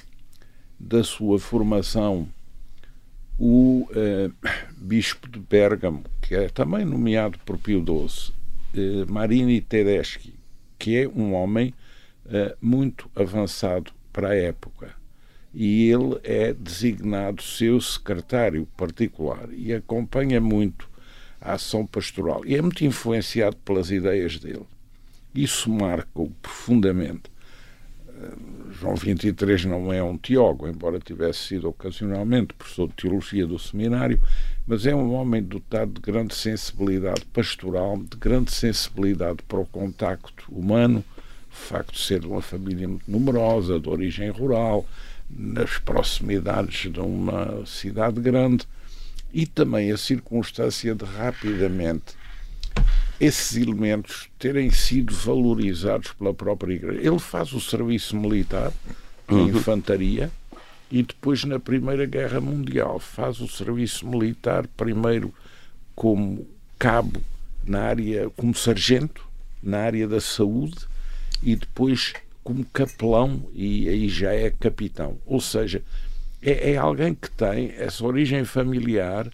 da 0.78 1.02
sua 1.02 1.38
formação 1.38 2.28
o 3.38 3.88
bispo 4.76 5.28
de 5.28 5.38
Bergamo, 5.38 6.04
que 6.20 6.34
é 6.34 6.48
também 6.48 6.84
nomeado 6.84 7.38
por 7.46 7.56
Pio 7.58 7.84
XII, 7.84 8.32
Marini 9.08 9.60
Tedeschi, 9.60 10.34
que 10.78 10.96
é 10.96 11.08
um 11.08 11.32
homem 11.34 11.72
muito 12.60 13.10
avançado 13.16 13.92
para 14.12 14.30
a 14.30 14.34
época. 14.34 14.94
E 15.54 15.88
ele 15.88 16.20
é 16.22 16.52
designado 16.52 17.42
seu 17.42 17.80
secretário 17.80 18.66
particular 18.76 19.48
e 19.52 19.72
acompanha 19.72 20.40
muito 20.40 20.88
a 21.40 21.54
ação 21.54 21.86
pastoral. 21.86 22.44
E 22.44 22.56
é 22.56 22.62
muito 22.62 22.84
influenciado 22.84 23.56
pelas 23.56 23.90
ideias 23.90 24.38
dele. 24.38 24.66
Isso 25.34 25.70
marca-o 25.70 26.30
profundamente. 26.42 27.30
Uh, 28.08 28.72
João 28.72 28.94
23 28.94 29.64
não 29.64 29.92
é 29.92 30.02
um 30.02 30.16
teólogo, 30.16 30.68
embora 30.68 30.98
tivesse 30.98 31.40
sido 31.40 31.68
ocasionalmente 31.68 32.54
professor 32.54 32.88
de 32.88 32.94
teologia 32.94 33.46
do 33.46 33.58
seminário, 33.58 34.20
mas 34.66 34.86
é 34.86 34.94
um 34.94 35.14
homem 35.14 35.42
dotado 35.42 35.92
de 35.92 36.00
grande 36.00 36.34
sensibilidade 36.34 37.24
pastoral, 37.26 37.96
de 37.96 38.16
grande 38.16 38.52
sensibilidade 38.52 39.38
para 39.46 39.60
o 39.60 39.66
contacto 39.66 40.44
humano, 40.48 41.04
facto 41.58 41.92
de 41.92 42.00
ser 42.00 42.20
de 42.20 42.26
uma 42.26 42.40
família 42.40 42.88
muito 42.88 43.10
numerosa, 43.10 43.78
de 43.78 43.88
origem 43.88 44.30
rural, 44.30 44.86
nas 45.28 45.78
proximidades 45.78 46.90
de 46.90 47.00
uma 47.00 47.66
cidade 47.66 48.20
grande, 48.20 48.66
e 49.32 49.46
também 49.46 49.92
a 49.92 49.96
circunstância 49.96 50.94
de 50.94 51.04
rapidamente 51.04 52.16
esses 53.20 53.56
elementos 53.56 54.28
terem 54.38 54.70
sido 54.70 55.12
valorizados 55.12 56.12
pela 56.12 56.32
própria 56.32 56.74
Igreja. 56.74 57.08
Ele 57.08 57.18
faz 57.18 57.52
o 57.52 57.60
serviço 57.60 58.16
militar, 58.16 58.72
de 59.28 59.34
uhum. 59.34 59.48
infantaria, 59.48 60.30
e 60.90 61.02
depois, 61.02 61.44
na 61.44 61.58
Primeira 61.58 62.06
Guerra 62.06 62.40
Mundial, 62.40 62.98
faz 62.98 63.40
o 63.40 63.48
serviço 63.48 64.06
militar, 64.06 64.66
primeiro 64.68 65.34
como 65.94 66.46
cabo 66.78 67.20
na 67.64 67.82
área, 67.82 68.30
como 68.30 68.54
sargento 68.54 69.26
na 69.62 69.78
área 69.78 70.06
da 70.08 70.20
saúde, 70.20 70.78
e 71.42 71.56
depois 71.56 72.14
como 72.42 72.64
capelão 72.72 73.42
e 73.52 73.88
aí 73.88 74.08
já 74.08 74.32
é 74.32 74.50
capitão. 74.50 75.18
Ou 75.26 75.40
seja, 75.40 75.82
é, 76.42 76.72
é, 76.72 76.76
alguém 76.76 77.14
que 77.14 77.30
tem 77.30 77.72
essa 77.76 78.04
origem 78.04 78.44
familiar, 78.44 79.28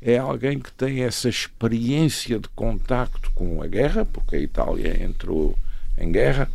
é 0.00 0.18
alguém 0.18 0.58
que 0.58 0.72
tem 0.72 1.02
essa 1.02 1.28
experiência 1.28 2.38
de 2.38 2.48
contacto 2.50 3.30
com 3.34 3.62
a 3.62 3.66
guerra, 3.66 4.04
porque 4.04 4.36
a 4.36 4.40
Itália 4.40 5.02
entrou 5.02 5.56
em 5.98 6.10
guerra, 6.10 6.50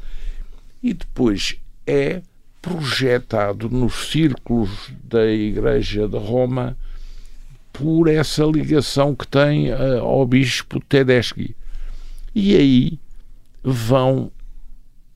e 0.82 0.94
depois 0.94 1.58
é 1.86 2.22
projetado 2.62 3.70
nos 3.70 4.10
círculos 4.10 4.92
da 5.04 5.26
Igreja 5.26 6.08
de 6.08 6.18
Roma 6.18 6.76
por 7.72 8.08
essa 8.08 8.44
ligação 8.44 9.16
que 9.16 9.28
tem 9.28 9.72
uh, 9.72 10.02
ao 10.02 10.26
bispo 10.26 10.80
Tedeschi. 10.80 11.56
E 12.34 12.56
aí 12.56 13.00
vão 13.64 14.32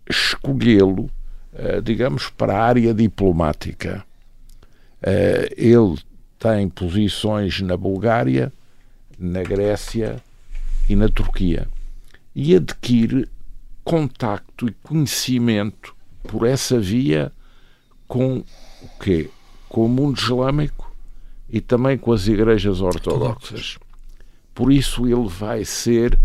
escolhê-lo, 0.07 1.09
uh, 1.53 1.81
digamos, 1.81 2.29
para 2.29 2.53
a 2.53 2.63
área 2.63 2.93
diplomática. 2.93 4.03
Uh, 5.01 5.53
ele 5.55 5.97
tem 6.37 6.69
posições 6.69 7.61
na 7.61 7.77
Bulgária, 7.77 8.51
na 9.17 9.43
Grécia 9.43 10.21
e 10.87 10.95
na 10.95 11.09
Turquia 11.09 11.67
e 12.35 12.55
adquire 12.55 13.27
contacto 13.83 14.67
e 14.67 14.71
conhecimento 14.71 15.95
por 16.23 16.45
essa 16.47 16.79
via 16.79 17.31
com 18.07 18.37
o 18.37 18.99
quê? 18.99 19.29
Com 19.67 19.85
o 19.85 19.89
mundo 19.89 20.17
islâmico 20.17 20.95
e 21.49 21.59
também 21.59 21.97
com 21.97 22.11
as 22.11 22.27
igrejas 22.27 22.81
ortodoxas. 22.81 23.77
Por 24.53 24.71
isso 24.71 25.05
ele 25.05 25.27
vai 25.27 25.65
ser 25.65 26.17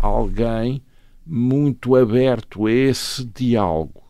alguém 0.00 0.82
muito 1.26 1.96
aberto 1.96 2.66
a 2.66 2.72
esse 2.72 3.24
diálogo. 3.24 4.02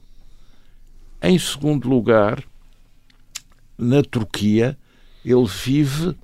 Em 1.20 1.38
segundo 1.38 1.88
lugar, 1.88 2.44
na 3.78 4.02
Turquia, 4.02 4.76
ele 5.24 5.46
vive 5.46 6.08
uh, 6.08 6.16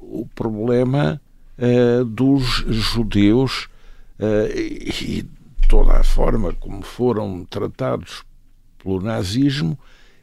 o 0.00 0.28
problema 0.34 1.20
uh, 1.58 2.04
dos 2.04 2.64
judeus 2.68 3.68
uh, 4.20 4.56
e 4.56 5.26
toda 5.68 5.94
a 5.94 6.04
forma 6.04 6.52
como 6.52 6.82
foram 6.82 7.44
tratados 7.44 8.22
pelo 8.78 9.00
nazismo, 9.00 9.76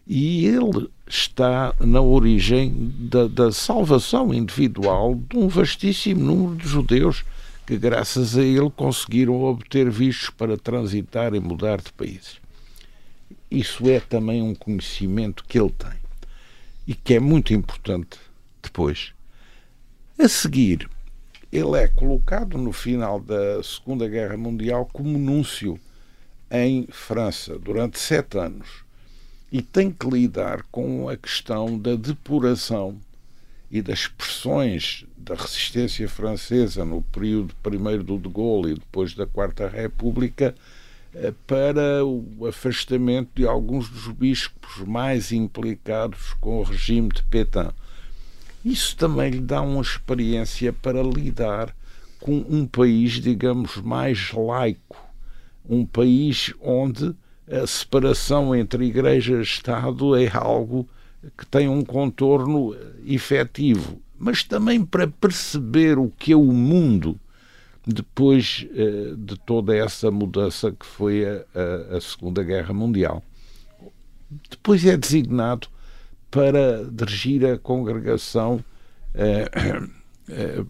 e 0.08 0.46
ele 0.46 0.89
está 1.08 1.74
na 1.79 2.01
origem 2.01 2.74
da, 3.00 3.27
da 3.27 3.51
salvação 3.51 4.34
individual 4.34 5.15
de 5.15 5.38
um 5.38 5.48
vastíssimo 5.48 6.24
número 6.24 6.55
de 6.55 6.67
judeus 6.67 7.24
que, 7.65 7.77
graças 7.77 8.38
a 8.38 8.43
ele, 8.43 8.70
conseguiram 8.70 9.41
obter 9.43 9.89
vistos 9.89 10.29
para 10.29 10.58
transitar 10.58 11.34
e 11.34 11.39
mudar 11.39 11.82
de 11.82 11.91
países. 11.93 12.38
Isso 13.50 13.89
é 13.89 14.00
também 14.00 14.41
um 14.41 14.55
conhecimento 14.55 15.46
que 15.48 15.60
ele 15.60 15.70
tem 15.70 16.02
e 16.87 16.93
que 16.93 17.15
é 17.15 17.19
muito 17.19 17.53
importante 17.53 18.17
depois. 18.61 19.13
A 20.19 20.27
seguir, 20.27 20.89
ele 21.51 21.77
é 21.77 21.87
colocado 21.87 22.57
no 22.57 22.71
final 22.71 23.19
da 23.19 23.61
Segunda 23.63 24.07
Guerra 24.07 24.37
Mundial 24.37 24.89
como 24.91 25.17
núncio 25.17 25.79
em 26.49 26.87
França 26.91 27.57
durante 27.57 27.99
sete 27.99 28.37
anos 28.37 28.83
e 29.51 29.61
tem 29.61 29.91
que 29.91 30.09
lidar 30.09 30.63
com 30.71 31.07
a 31.07 31.15
questão 31.15 31.77
da 31.77 31.95
depuração 31.95 32.99
e 33.69 33.81
das 33.81 34.07
pressões 34.07 35.05
da 35.15 35.35
resistência 35.35 36.09
francesa 36.09 36.83
no 36.83 37.01
período 37.01 37.55
primeiro 37.61 38.03
do 38.03 38.17
de 38.17 38.29
Gaulle 38.29 38.71
e 38.71 38.75
depois 38.75 39.13
da 39.13 39.25
Quarta 39.25 39.67
República 39.67 40.55
para 41.46 42.03
o 42.03 42.48
afastamento 42.48 43.29
de 43.36 43.46
alguns 43.46 43.89
dos 43.89 44.08
bispos 44.08 44.79
mais 44.88 45.32
implicados 45.32 46.34
com 46.39 46.60
o 46.60 46.63
regime 46.63 47.10
de 47.10 47.24
Pétain. 47.24 47.70
Isso 48.65 48.96
também 48.96 49.29
lhe 49.29 49.41
dá 49.41 49.62
uma 49.62 49.82
experiência 49.82 50.74
para 50.74 51.03
lidar 51.03 51.75
com 52.20 52.46
um 52.50 52.65
país, 52.65 53.13
digamos, 53.13 53.77
mais 53.77 54.32
laico, 54.32 54.98
um 55.70 55.86
país 55.86 56.53
onde 56.62 57.13
a 57.48 57.67
separação 57.67 58.55
entre 58.55 58.86
igreja 58.86 59.38
e 59.38 59.41
Estado 59.41 60.15
é 60.15 60.29
algo 60.34 60.88
que 61.38 61.46
tem 61.46 61.67
um 61.67 61.84
contorno 61.84 62.75
efetivo, 63.05 64.01
mas 64.17 64.43
também 64.43 64.84
para 64.84 65.08
perceber 65.08 65.98
o 65.98 66.10
que 66.17 66.32
é 66.32 66.36
o 66.36 66.53
mundo 66.53 67.20
depois 67.85 68.65
uh, 68.71 69.15
de 69.17 69.37
toda 69.37 69.75
essa 69.75 70.09
mudança 70.09 70.71
que 70.71 70.85
foi 70.85 71.25
a, 71.25 71.43
a, 71.93 71.97
a, 71.97 72.01
Segunda 72.01 72.43
Guerra 72.43 72.73
Mundial. 72.73 73.23
Depois 74.49 74.85
é 74.85 74.95
designado 74.97 75.67
para 76.31 76.83
dirigir 76.89 77.45
a 77.45 77.57
congregação 77.57 78.63
uh, 79.15 80.63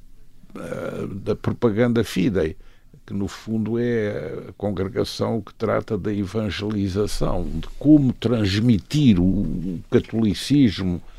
uh, 0.60 1.08
da 1.08 1.36
propaganda 1.36 2.04
Fidei, 2.04 2.58
que 3.06 3.14
no 3.14 3.28
fundo 3.28 3.78
é 3.78 4.48
a 4.50 4.54
congregação 4.54 5.42
que 5.42 5.54
trata 5.54 5.98
da 5.98 6.14
evangelização, 6.14 7.44
de 7.44 7.68
como 7.80 8.12
transmitir 8.14 9.20
o 9.20 9.80
catolicismo 9.90 10.96
uh, 10.96 11.13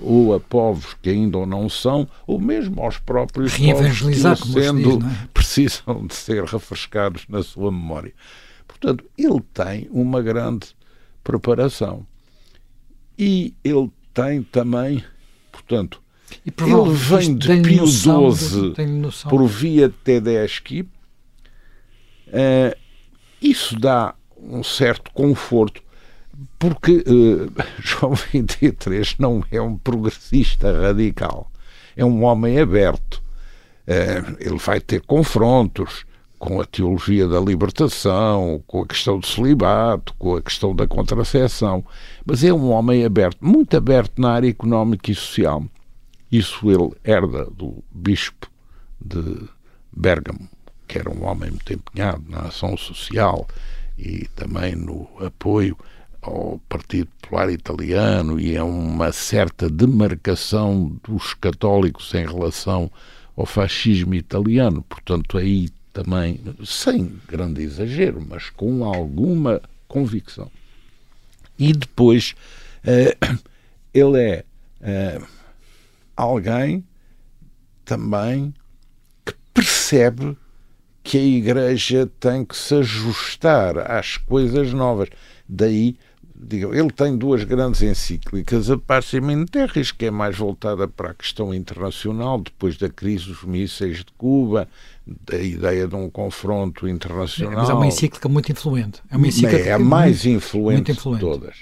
ou 0.00 0.34
a 0.34 0.40
povos 0.40 0.94
que 1.02 1.10
ainda 1.10 1.44
não 1.44 1.68
são, 1.68 2.08
ou 2.26 2.40
mesmo 2.40 2.80
aos 2.82 2.98
próprios 2.98 3.56
povos 3.56 4.00
que, 4.00 4.14
sendo, 4.14 4.98
diz, 4.98 5.06
é? 5.06 5.28
precisam 5.34 6.06
de 6.06 6.14
ser 6.14 6.44
refrescados 6.44 7.26
na 7.28 7.42
sua 7.42 7.70
memória. 7.70 8.12
Portanto, 8.66 9.04
ele 9.18 9.40
tem 9.52 9.88
uma 9.90 10.22
grande 10.22 10.68
preparação. 11.22 12.06
E 13.18 13.54
ele 13.62 13.90
tem 14.14 14.42
também, 14.42 15.04
portanto, 15.52 16.00
ele 16.46 16.94
vem 16.94 17.36
de 17.36 17.60
Pio 17.60 17.86
XII 17.86 19.28
por 19.28 19.46
via 19.46 19.90
Tedeschi. 19.90 20.82
Uh, 22.28 22.76
isso 23.42 23.78
dá 23.78 24.14
um 24.36 24.62
certo 24.62 25.10
conforto 25.12 25.82
porque 26.60 27.02
uh, 27.06 27.50
João 27.80 28.12
23 28.14 29.16
não 29.18 29.42
é 29.50 29.60
um 29.60 29.76
progressista 29.76 30.70
radical, 30.70 31.50
é 31.96 32.04
um 32.04 32.22
homem 32.22 32.60
aberto. 32.60 33.20
Uh, 33.88 34.36
ele 34.38 34.58
vai 34.58 34.78
ter 34.78 35.00
confrontos 35.00 36.04
com 36.38 36.60
a 36.60 36.64
teologia 36.64 37.26
da 37.26 37.40
libertação, 37.40 38.62
com 38.66 38.82
a 38.82 38.86
questão 38.86 39.18
do 39.18 39.26
celibato, 39.26 40.14
com 40.18 40.36
a 40.36 40.42
questão 40.42 40.76
da 40.76 40.86
contracepção, 40.86 41.84
mas 42.24 42.44
é 42.44 42.52
um 42.52 42.70
homem 42.70 43.04
aberto, 43.04 43.38
muito 43.40 43.76
aberto 43.76 44.20
na 44.20 44.32
área 44.32 44.48
económica 44.48 45.10
e 45.10 45.14
social. 45.14 45.64
Isso 46.30 46.70
ele 46.70 46.92
herda 47.04 47.46
do 47.46 47.82
bispo 47.90 48.50
de 49.00 49.48
Bergamo, 49.92 50.48
que 50.86 50.98
era 50.98 51.10
um 51.10 51.24
homem 51.24 51.50
muito 51.50 51.72
empenhado 51.72 52.22
na 52.28 52.40
ação 52.40 52.76
social 52.76 53.46
e 53.98 54.26
também 54.36 54.74
no 54.74 55.08
apoio 55.24 55.76
ao 56.22 56.60
Partido 56.68 57.08
Popular 57.20 57.50
Italiano 57.50 58.38
e 58.38 58.56
a 58.56 58.64
uma 58.64 59.12
certa 59.12 59.68
demarcação 59.68 60.98
dos 61.02 61.34
católicos 61.34 62.12
em 62.14 62.26
relação 62.26 62.90
ao 63.36 63.46
fascismo 63.46 64.14
italiano. 64.14 64.82
Portanto, 64.82 65.38
aí 65.38 65.68
também, 65.92 66.40
sem 66.64 67.18
grande 67.26 67.62
exagero, 67.62 68.24
mas 68.26 68.50
com 68.50 68.84
alguma 68.84 69.60
convicção. 69.88 70.50
E 71.58 71.72
depois, 71.72 72.34
uh, 72.84 73.38
ele 73.92 74.18
é 74.18 75.18
uh, 75.20 75.26
alguém 76.16 76.84
também 77.84 78.54
que 79.24 79.34
percebe 79.52 80.36
que 81.02 81.18
a 81.18 81.22
Igreja 81.22 82.08
tem 82.20 82.44
que 82.44 82.56
se 82.56 82.74
ajustar 82.76 83.78
às 83.90 84.16
coisas 84.16 84.72
novas. 84.72 85.08
Daí 85.48 85.96
digam, 86.42 86.74
ele 86.74 86.90
tem 86.90 87.16
duas 87.16 87.44
grandes 87.44 87.82
encíclicas, 87.82 88.70
a 88.70 88.78
in 89.32 89.44
Terris, 89.46 89.92
que 89.92 90.06
é 90.06 90.10
mais 90.10 90.36
voltada 90.36 90.88
para 90.88 91.10
a 91.10 91.14
questão 91.14 91.52
internacional, 91.52 92.40
depois 92.40 92.76
da 92.76 92.88
crise 92.88 93.26
dos 93.26 93.44
mísseis 93.44 93.98
de 93.98 94.12
Cuba, 94.16 94.66
da 95.06 95.38
ideia 95.38 95.86
de 95.86 95.94
um 95.94 96.08
confronto 96.08 96.88
internacional. 96.88 97.60
Mas 97.60 97.70
é 97.70 97.74
uma 97.74 97.86
encíclica 97.86 98.28
muito 98.28 98.50
influente. 98.50 99.02
É, 99.10 99.16
uma 99.16 99.28
encíclica 99.28 99.58
é 99.58 99.72
a 99.72 99.78
mais 99.78 100.24
muito, 100.24 100.36
influente, 100.36 100.76
muito 100.76 100.92
influente 100.92 101.20
de 101.20 101.26
todas. 101.26 101.56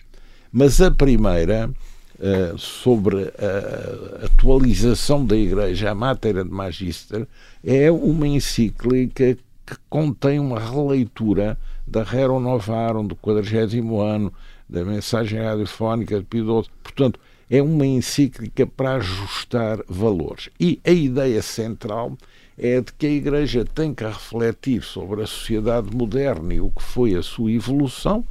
Mas 0.53 0.81
a 0.81 0.90
primeira, 0.90 1.70
uh, 2.18 2.59
sobre 2.59 3.33
a 3.38 4.26
atualização 4.26 5.24
da 5.24 5.37
Igreja 5.37 5.90
à 5.90 5.94
matéria 5.94 6.44
de 6.44 6.50
Magister, 6.50 7.26
é 7.64 7.90
uma 7.90 8.26
encíclica 8.26 9.37
que 9.66 9.76
contém 9.90 10.38
uma 10.38 10.59
releitura 10.59 11.59
da 11.87 12.03
Rerum 12.03 12.40
Novarum, 12.40 13.07
do 13.07 13.16
40 13.16 13.76
ano, 14.00 14.33
da 14.68 14.85
mensagem 14.85 15.40
radiofónica 15.40 16.18
de 16.18 16.24
Pio 16.24 16.62
XII. 16.62 16.70
Portanto, 16.83 17.20
é 17.50 17.62
uma 17.62 17.87
encíclica 17.87 18.66
para 18.66 18.96
ajustar 18.96 19.83
valores. 19.88 20.50
E 20.61 20.81
a 20.85 20.90
ideia 20.90 21.40
central 21.40 22.16
é 22.59 22.81
de 22.81 22.92
que 22.92 23.07
a 23.07 23.11
Igreja 23.11 23.64
tem 23.64 23.94
que 23.94 24.04
refletir 24.04 24.83
sobre 24.83 25.22
a 25.22 25.26
sociedade 25.26 25.94
moderna 25.96 26.52
e 26.52 26.61
o 26.61 26.70
que 26.70 26.83
foi 26.83 27.14
a 27.14 27.22
sua 27.22 27.52
evolução 27.52 28.24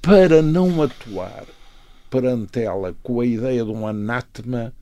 para 0.00 0.40
não 0.40 0.82
atuar 0.82 1.44
perante 2.08 2.60
ela 2.60 2.94
com 3.02 3.20
a 3.20 3.26
ideia 3.26 3.64
de 3.64 3.70
um 3.70 3.86
anátema, 3.86 4.72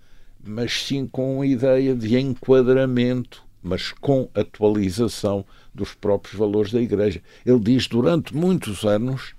mas 0.44 0.72
sim 0.86 1.06
com 1.06 1.42
a 1.42 1.46
ideia 1.46 1.94
de 1.94 2.18
enquadramento, 2.18 3.42
mas 3.62 3.92
com 3.92 4.28
atualização 4.34 5.44
dos 5.74 5.92
próprios 5.94 6.38
valores 6.38 6.72
da 6.72 6.80
Igreja. 6.80 7.20
Ele 7.44 7.58
diz 7.58 7.86
durante 7.86 8.34
muitos 8.34 8.84
anos 8.84 9.34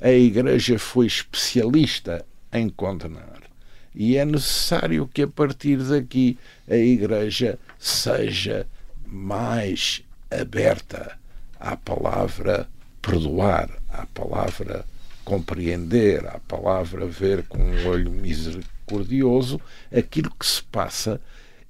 a 0.00 0.10
Igreja 0.10 0.78
foi 0.78 1.06
especialista 1.06 2.24
em 2.52 2.68
condenar. 2.68 3.42
E 3.94 4.16
é 4.16 4.24
necessário 4.24 5.08
que 5.12 5.22
a 5.22 5.28
partir 5.28 5.76
daqui 5.76 6.38
a 6.68 6.76
Igreja 6.76 7.58
seja 7.78 8.66
mais 9.06 10.02
aberta 10.30 11.16
à 11.60 11.76
palavra 11.76 12.68
perdoar, 13.00 13.70
à 13.88 14.06
palavra 14.06 14.84
compreender, 15.24 16.26
à 16.26 16.38
palavra 16.40 17.06
ver 17.06 17.44
com 17.46 17.58
um 17.58 17.86
olho 17.86 18.10
misericordioso 18.10 19.60
aquilo 19.96 20.30
que 20.38 20.44
se 20.44 20.62
passa 20.64 21.20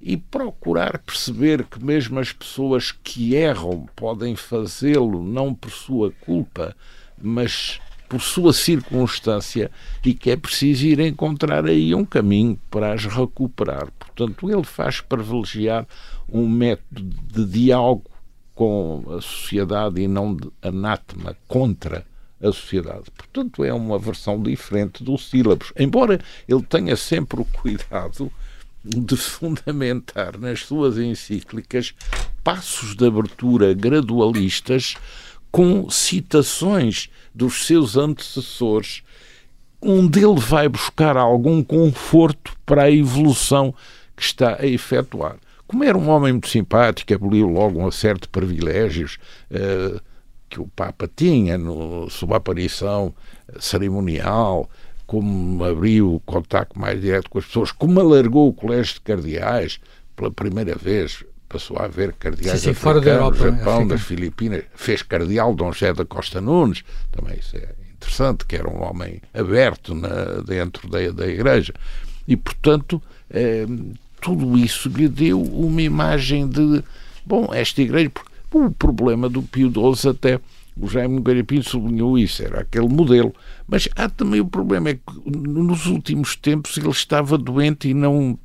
e 0.01 0.17
procurar 0.17 0.99
perceber 0.99 1.63
que 1.65 1.83
mesmo 1.83 2.19
as 2.19 2.31
pessoas 2.31 2.91
que 2.91 3.35
erram 3.35 3.87
podem 3.95 4.35
fazê-lo 4.35 5.23
não 5.23 5.53
por 5.53 5.71
sua 5.71 6.11
culpa, 6.11 6.75
mas 7.21 7.79
por 8.07 8.21
sua 8.21 8.53
circunstância 8.53 9.71
e 10.03 10.13
que 10.13 10.31
é 10.31 10.37
preciso 10.37 10.85
ir 10.85 10.99
encontrar 10.99 11.65
aí 11.65 11.93
um 11.93 12.05
caminho 12.05 12.59
para 12.69 12.93
as 12.93 13.05
recuperar. 13.05 13.91
Portanto, 13.99 14.49
ele 14.49 14.63
faz 14.63 15.01
privilegiar 15.01 15.87
um 16.31 16.47
método 16.47 17.03
de 17.33 17.45
diálogo 17.45 18.05
com 18.53 19.03
a 19.09 19.21
sociedade 19.21 20.01
e 20.01 20.07
não 20.07 20.35
de 20.35 20.49
anátema 20.61 21.35
contra 21.47 22.05
a 22.41 22.47
sociedade. 22.47 23.11
Portanto, 23.15 23.63
é 23.63 23.73
uma 23.73 23.99
versão 23.99 24.41
diferente 24.41 25.03
dos 25.03 25.29
sílabos, 25.29 25.73
embora 25.77 26.19
ele 26.47 26.63
tenha 26.63 26.95
sempre 26.95 27.41
o 27.41 27.45
cuidado 27.45 28.31
de 28.83 29.17
fundamentar 29.17 30.37
nas 30.37 30.61
suas 30.61 30.97
encíclicas 30.97 31.93
passos 32.43 32.95
de 32.95 33.07
abertura 33.07 33.73
gradualistas 33.73 34.95
com 35.55 35.89
citações 35.89 37.09
dos 37.33 37.65
seus 37.65 37.95
antecessores, 37.95 39.03
onde 39.81 40.19
ele 40.19 40.37
vai 40.37 40.67
buscar 40.67 41.15
algum 41.15 41.63
conforto 41.63 42.51
para 42.65 42.83
a 42.83 42.91
evolução 42.91 43.73
que 44.17 44.23
está 44.23 44.57
a 44.59 44.67
efetuar. 44.67 45.37
Como 45.65 45.81
era 45.85 45.97
um 45.97 46.09
homem 46.09 46.33
muito 46.33 46.49
simpático, 46.49 47.13
aboliu 47.13 47.47
logo 47.47 47.89
série 47.89 48.19
de 48.19 48.27
privilégios 48.27 49.17
uh, 49.49 49.97
que 50.49 50.59
o 50.59 50.67
Papa 50.75 51.09
tinha 51.15 51.57
no, 51.57 52.09
sob 52.09 52.33
aparição 52.33 53.15
cerimonial, 53.57 54.69
como 55.07 55.63
abriu 55.63 56.15
o 56.15 56.19
contato 56.19 56.77
mais 56.77 56.99
direto 56.99 57.29
com 57.29 57.39
as 57.39 57.45
pessoas, 57.45 57.71
como 57.71 57.97
alargou 58.01 58.49
o 58.49 58.53
colégio 58.53 58.95
de 58.95 58.99
cardeais 58.99 59.79
pela 60.17 60.29
primeira 60.29 60.75
vez 60.75 61.23
passou 61.55 61.77
a 61.77 61.85
haver 61.85 62.11
cardeais 62.13 62.59
sim, 62.59 62.69
sim, 62.69 62.73
fora 62.73 62.99
da 62.99 63.11
Europa, 63.11 63.37
Japão, 63.37 63.87
das 63.87 64.01
Filipinas, 64.01 64.63
fez 64.75 65.01
cardeal 65.01 65.55
Dom 65.55 65.71
José 65.71 65.93
da 65.93 66.03
Costa 66.03 66.41
Nunes, 66.41 66.83
também 67.11 67.39
isso 67.39 67.55
é 67.55 67.69
interessante, 67.93 68.45
que 68.45 68.57
era 68.57 68.69
um 68.69 68.83
homem 68.83 69.21
aberto 69.33 69.95
na, 69.95 70.41
dentro 70.45 70.89
da, 70.89 71.09
da 71.11 71.25
Igreja. 71.25 71.73
E, 72.27 72.35
portanto, 72.35 73.01
eh, 73.29 73.65
tudo 74.21 74.57
isso 74.57 74.89
lhe 74.89 75.07
deu 75.07 75.41
uma 75.41 75.81
imagem 75.81 76.47
de, 76.47 76.83
bom, 77.25 77.53
esta 77.53 77.81
Igreja, 77.81 78.11
o 78.51 78.71
problema 78.71 79.29
do 79.29 79.41
Pio 79.41 79.71
XII 79.71 80.11
até 80.11 80.39
o 80.77 80.87
Jaime 80.87 81.15
Nogueira 81.15 81.43
Pinto 81.43 81.69
sublinhou 81.69 82.17
isso, 82.17 82.43
era 82.43 82.61
aquele 82.61 82.89
modelo. 82.89 83.33
Mas 83.65 83.87
há 83.95 84.09
também 84.09 84.41
o 84.41 84.45
problema, 84.45 84.89
é 84.89 84.95
que 84.95 85.01
nos 85.25 85.85
últimos 85.85 86.35
tempos 86.35 86.77
ele 86.77 86.89
estava 86.89 87.37
doente 87.37 87.87
e 87.87 87.93
não 87.93 88.37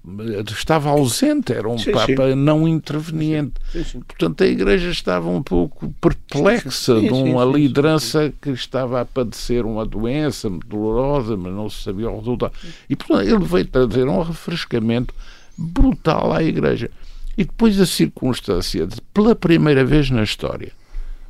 estava 0.49 0.91
ausente, 0.91 1.53
era 1.53 1.69
um 1.69 1.77
sim, 1.77 1.91
Papa 1.91 2.29
sim. 2.29 2.35
não 2.37 2.69
interveniente. 2.69 3.55
Sim, 3.73 4.01
Portanto, 4.01 4.45
a 4.45 4.47
Igreja 4.47 4.91
estava 4.91 5.29
um 5.29 5.43
pouco 5.43 5.93
perplexa 6.01 7.01
de 7.01 7.11
uma 7.11 7.45
liderança 7.45 8.33
que 8.41 8.51
estava 8.51 9.01
a 9.01 9.05
padecer 9.05 9.67
uma 9.67 9.85
doença 9.85 10.49
dolorosa, 10.67 11.37
mas 11.37 11.53
não 11.53 11.69
se 11.69 11.83
sabia 11.83 12.09
o 12.09 12.19
resultado. 12.19 12.53
E, 12.89 12.95
portanto, 12.95 13.27
ele 13.29 13.45
veio 13.45 13.67
trazer 13.67 14.07
um 14.07 14.23
refrescamento 14.23 15.13
brutal 15.59 16.33
à 16.33 16.43
Igreja. 16.43 16.89
E 17.37 17.45
depois 17.45 17.81
a 17.81 17.87
circunstância 17.87 18.87
de, 18.87 19.01
pela 19.15 19.35
primeira 19.35 19.85
vez 19.85 20.11
na 20.11 20.23
história, 20.23 20.73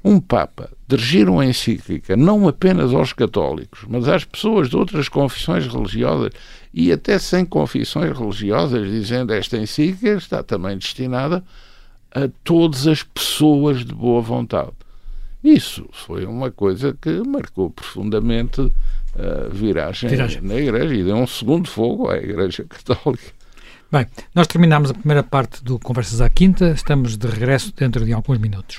um 0.02 0.20
Papa 0.20 0.70
dirigir 0.88 1.28
uma 1.28 1.44
encíclica 1.44 2.16
não 2.16 2.48
apenas 2.48 2.92
aos 2.92 3.12
católicos, 3.12 3.84
mas 3.88 4.08
às 4.08 4.24
pessoas 4.24 4.68
de 4.68 4.76
outras 4.76 5.08
confissões 5.08 5.66
religiosas 5.66 6.32
e 6.72 6.90
até 6.90 7.18
sem 7.18 7.44
confissões 7.44 8.16
religiosas, 8.16 8.88
dizendo 8.90 9.32
esta 9.32 9.56
encíclica 9.56 10.16
está 10.16 10.42
também 10.42 10.76
destinada 10.76 11.44
a 12.12 12.28
todas 12.42 12.86
as 12.86 13.02
pessoas 13.02 13.84
de 13.84 13.94
boa 13.94 14.20
vontade. 14.20 14.72
Isso 15.42 15.88
foi 15.92 16.26
uma 16.26 16.50
coisa 16.50 16.96
que 17.00 17.22
marcou 17.26 17.70
profundamente 17.70 18.60
a 19.14 19.48
viragem, 19.48 20.10
viragem. 20.10 20.42
na 20.42 20.54
Igreja 20.54 20.94
e 20.94 21.04
deu 21.04 21.16
um 21.16 21.26
segundo 21.26 21.68
fogo 21.68 22.08
à 22.08 22.16
Igreja 22.16 22.64
Católica. 22.64 23.32
Bem, 23.90 24.06
nós 24.34 24.46
terminamos 24.46 24.90
a 24.90 24.94
primeira 24.94 25.22
parte 25.22 25.64
do 25.64 25.78
Conversas 25.78 26.20
à 26.20 26.28
Quinta, 26.28 26.70
estamos 26.70 27.16
de 27.16 27.26
regresso 27.26 27.72
dentro 27.74 28.04
de 28.04 28.12
alguns 28.12 28.38
minutos. 28.38 28.78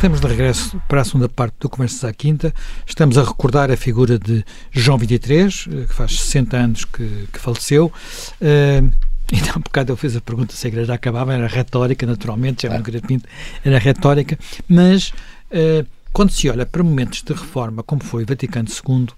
Estamos 0.00 0.18
de 0.18 0.28
regresso 0.28 0.80
para 0.88 1.02
a 1.02 1.04
segunda 1.04 1.28
parte 1.28 1.56
do 1.60 1.68
Conversas 1.68 2.04
à 2.04 2.12
Quinta. 2.14 2.54
Estamos 2.86 3.18
a 3.18 3.22
recordar 3.22 3.70
a 3.70 3.76
figura 3.76 4.18
de 4.18 4.42
João 4.72 4.96
23, 4.96 5.68
eh, 5.70 5.86
que 5.86 5.92
faz 5.92 6.18
60 6.18 6.56
anos 6.56 6.84
que, 6.86 7.28
que 7.30 7.38
faleceu. 7.38 7.92
Uh, 8.40 8.90
então, 9.30 9.56
um 9.58 9.60
bocado 9.60 9.92
eu 9.92 9.96
fiz 9.98 10.16
a 10.16 10.20
pergunta 10.22 10.54
se 10.54 10.66
a 10.66 10.68
igreja 10.68 10.94
acabava, 10.94 11.34
era 11.34 11.46
retórica, 11.46 12.06
naturalmente, 12.06 12.66
já 12.66 12.72
é. 12.72 13.00
Pinto, 13.06 13.28
era 13.62 13.78
retórica, 13.78 14.38
mas 14.66 15.10
uh, 15.50 15.86
quando 16.14 16.30
se 16.30 16.48
olha 16.48 16.64
para 16.64 16.82
momentos 16.82 17.22
de 17.22 17.34
reforma, 17.34 17.82
como 17.82 18.02
foi 18.02 18.22
o 18.22 18.26
Vaticano 18.26 18.68
II, 18.68 19.08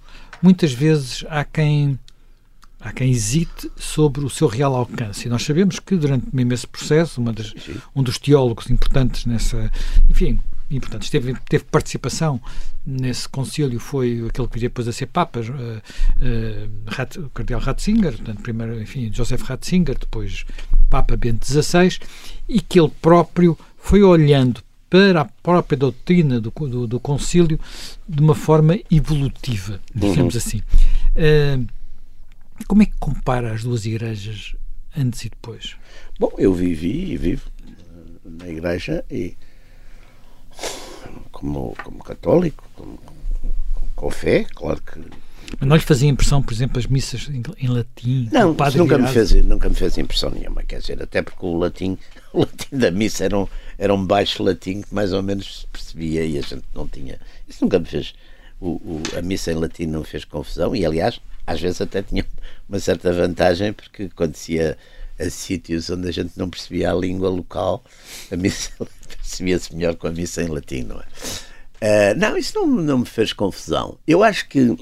muitas 0.42 0.72
vezes 0.72 1.24
há 1.30 1.44
quem 1.44 1.96
há 2.80 2.92
quem 2.92 3.12
hesite 3.12 3.70
sobre 3.76 4.24
o 4.24 4.28
seu 4.28 4.48
real 4.48 4.74
alcance. 4.74 5.28
E 5.28 5.30
nós 5.30 5.44
sabemos 5.44 5.78
que 5.78 5.94
durante 5.94 6.26
mesmo 6.32 6.52
esse 6.52 6.66
processo, 6.66 7.20
das, 7.32 7.54
um 7.94 8.02
dos 8.02 8.18
teólogos 8.18 8.68
importantes 8.68 9.24
nessa, 9.24 9.70
enfim, 10.10 10.40
e, 10.72 10.80
portanto, 10.80 11.10
teve, 11.10 11.34
teve 11.48 11.64
participação 11.64 12.40
nesse 12.84 13.28
concílio, 13.28 13.78
foi 13.78 14.24
aquele 14.26 14.48
que 14.48 14.54
viria 14.54 14.68
depois 14.70 14.88
a 14.88 14.92
ser 14.92 15.06
Papa, 15.06 15.40
uh, 15.40 15.42
uh, 15.44 17.26
o 17.26 17.30
Cardeal 17.30 17.60
Ratzinger, 17.60 18.16
portanto, 18.16 18.40
primeiro, 18.40 18.80
enfim, 18.80 19.12
Joseph 19.12 19.42
Ratzinger, 19.42 19.98
depois 19.98 20.46
Papa 20.88 21.14
Bento 21.14 21.46
XVI, 21.46 21.98
e 22.48 22.60
que 22.60 22.80
ele 22.80 22.90
próprio 23.02 23.56
foi 23.76 24.02
olhando 24.02 24.62
para 24.88 25.20
a 25.20 25.24
própria 25.24 25.76
doutrina 25.76 26.40
do, 26.40 26.50
do, 26.50 26.86
do 26.86 27.00
concílio 27.00 27.60
de 28.08 28.22
uma 28.22 28.34
forma 28.34 28.78
evolutiva, 28.90 29.78
digamos 29.94 30.34
uhum. 30.34 30.38
assim. 30.38 30.62
Uh, 31.16 31.66
como 32.66 32.82
é 32.82 32.86
que 32.86 32.94
compara 32.98 33.52
as 33.52 33.62
duas 33.62 33.84
igrejas 33.84 34.56
antes 34.96 35.24
e 35.24 35.28
depois? 35.28 35.76
Bom, 36.18 36.32
eu 36.38 36.54
vivi 36.54 37.12
e 37.12 37.16
vivo 37.16 37.50
na 38.24 38.48
igreja 38.48 39.04
e 39.10 39.36
como, 41.42 41.76
como 41.82 42.04
católico, 42.04 42.64
como, 42.76 42.98
com 43.96 44.10
fé, 44.10 44.46
claro 44.54 44.80
que. 44.80 45.00
Mas 45.58 45.68
não 45.68 45.76
lhe 45.76 45.82
fazia 45.82 46.08
impressão, 46.08 46.40
por 46.40 46.52
exemplo, 46.54 46.78
as 46.78 46.86
missas 46.86 47.28
em, 47.28 47.42
em 47.58 47.68
latim? 47.68 48.28
Não, 48.32 48.56
nunca 48.76 48.96
me, 48.96 49.08
fez, 49.08 49.32
nunca 49.44 49.68
me 49.68 49.74
fez 49.74 49.98
impressão 49.98 50.30
nenhuma, 50.30 50.62
quer 50.62 50.78
dizer, 50.80 51.02
até 51.02 51.20
porque 51.20 51.44
o 51.44 51.58
latim, 51.58 51.98
o 52.32 52.40
latim 52.40 52.76
da 52.76 52.90
missa 52.90 53.24
era 53.24 53.36
um, 53.36 53.48
era 53.76 53.92
um 53.92 54.06
baixo 54.06 54.42
latim 54.42 54.82
que 54.82 54.94
mais 54.94 55.12
ou 55.12 55.22
menos 55.22 55.60
se 55.60 55.66
percebia 55.66 56.24
e 56.24 56.38
a 56.38 56.42
gente 56.42 56.64
não 56.74 56.86
tinha. 56.86 57.18
Isso 57.48 57.64
nunca 57.64 57.78
me 57.78 57.86
fez. 57.86 58.14
O, 58.60 58.70
o, 58.70 59.02
a 59.18 59.20
missa 59.20 59.50
em 59.50 59.56
latim 59.56 59.86
não 59.86 60.04
fez 60.04 60.24
confusão 60.24 60.74
e, 60.74 60.86
aliás, 60.86 61.20
às 61.44 61.60
vezes 61.60 61.80
até 61.80 62.02
tinha 62.02 62.24
uma 62.68 62.78
certa 62.78 63.12
vantagem, 63.12 63.72
porque 63.72 64.08
quando 64.14 64.36
se 64.36 64.54
ia 64.54 64.78
a 65.22 65.30
sítios 65.30 65.90
onde 65.90 66.08
a 66.08 66.12
gente 66.12 66.38
não 66.38 66.48
percebia 66.48 66.90
a 66.90 66.94
língua 66.94 67.28
local, 67.28 67.84
a 68.30 68.36
missa 68.36 68.70
percebia-se 69.20 69.74
melhor 69.74 69.96
com 69.96 70.06
a 70.08 70.12
missa 70.12 70.42
em 70.42 70.48
latim, 70.48 70.82
não 70.82 71.00
é? 71.00 71.04
Uh, 71.82 72.18
não, 72.18 72.36
isso 72.36 72.54
não, 72.54 72.66
não 72.66 72.98
me 72.98 73.06
fez 73.06 73.32
confusão. 73.32 73.98
Eu 74.06 74.22
acho 74.22 74.48
que 74.48 74.76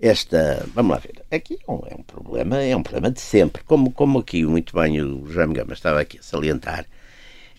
esta. 0.00 0.66
Vamos 0.74 0.92
lá 0.92 0.98
ver. 0.98 1.22
Aqui 1.30 1.58
é 1.66 1.70
um, 1.70 1.82
é 1.88 1.94
um 1.94 2.02
problema, 2.02 2.62
é 2.62 2.76
um 2.76 2.82
problema 2.82 3.10
de 3.10 3.20
sempre. 3.20 3.62
Como, 3.64 3.90
como 3.92 4.18
aqui 4.18 4.44
muito 4.44 4.74
bem 4.74 5.00
o 5.00 5.30
Jaime 5.30 5.54
Gama 5.54 5.72
estava 5.72 6.00
aqui 6.00 6.18
a 6.18 6.22
salientar, 6.22 6.86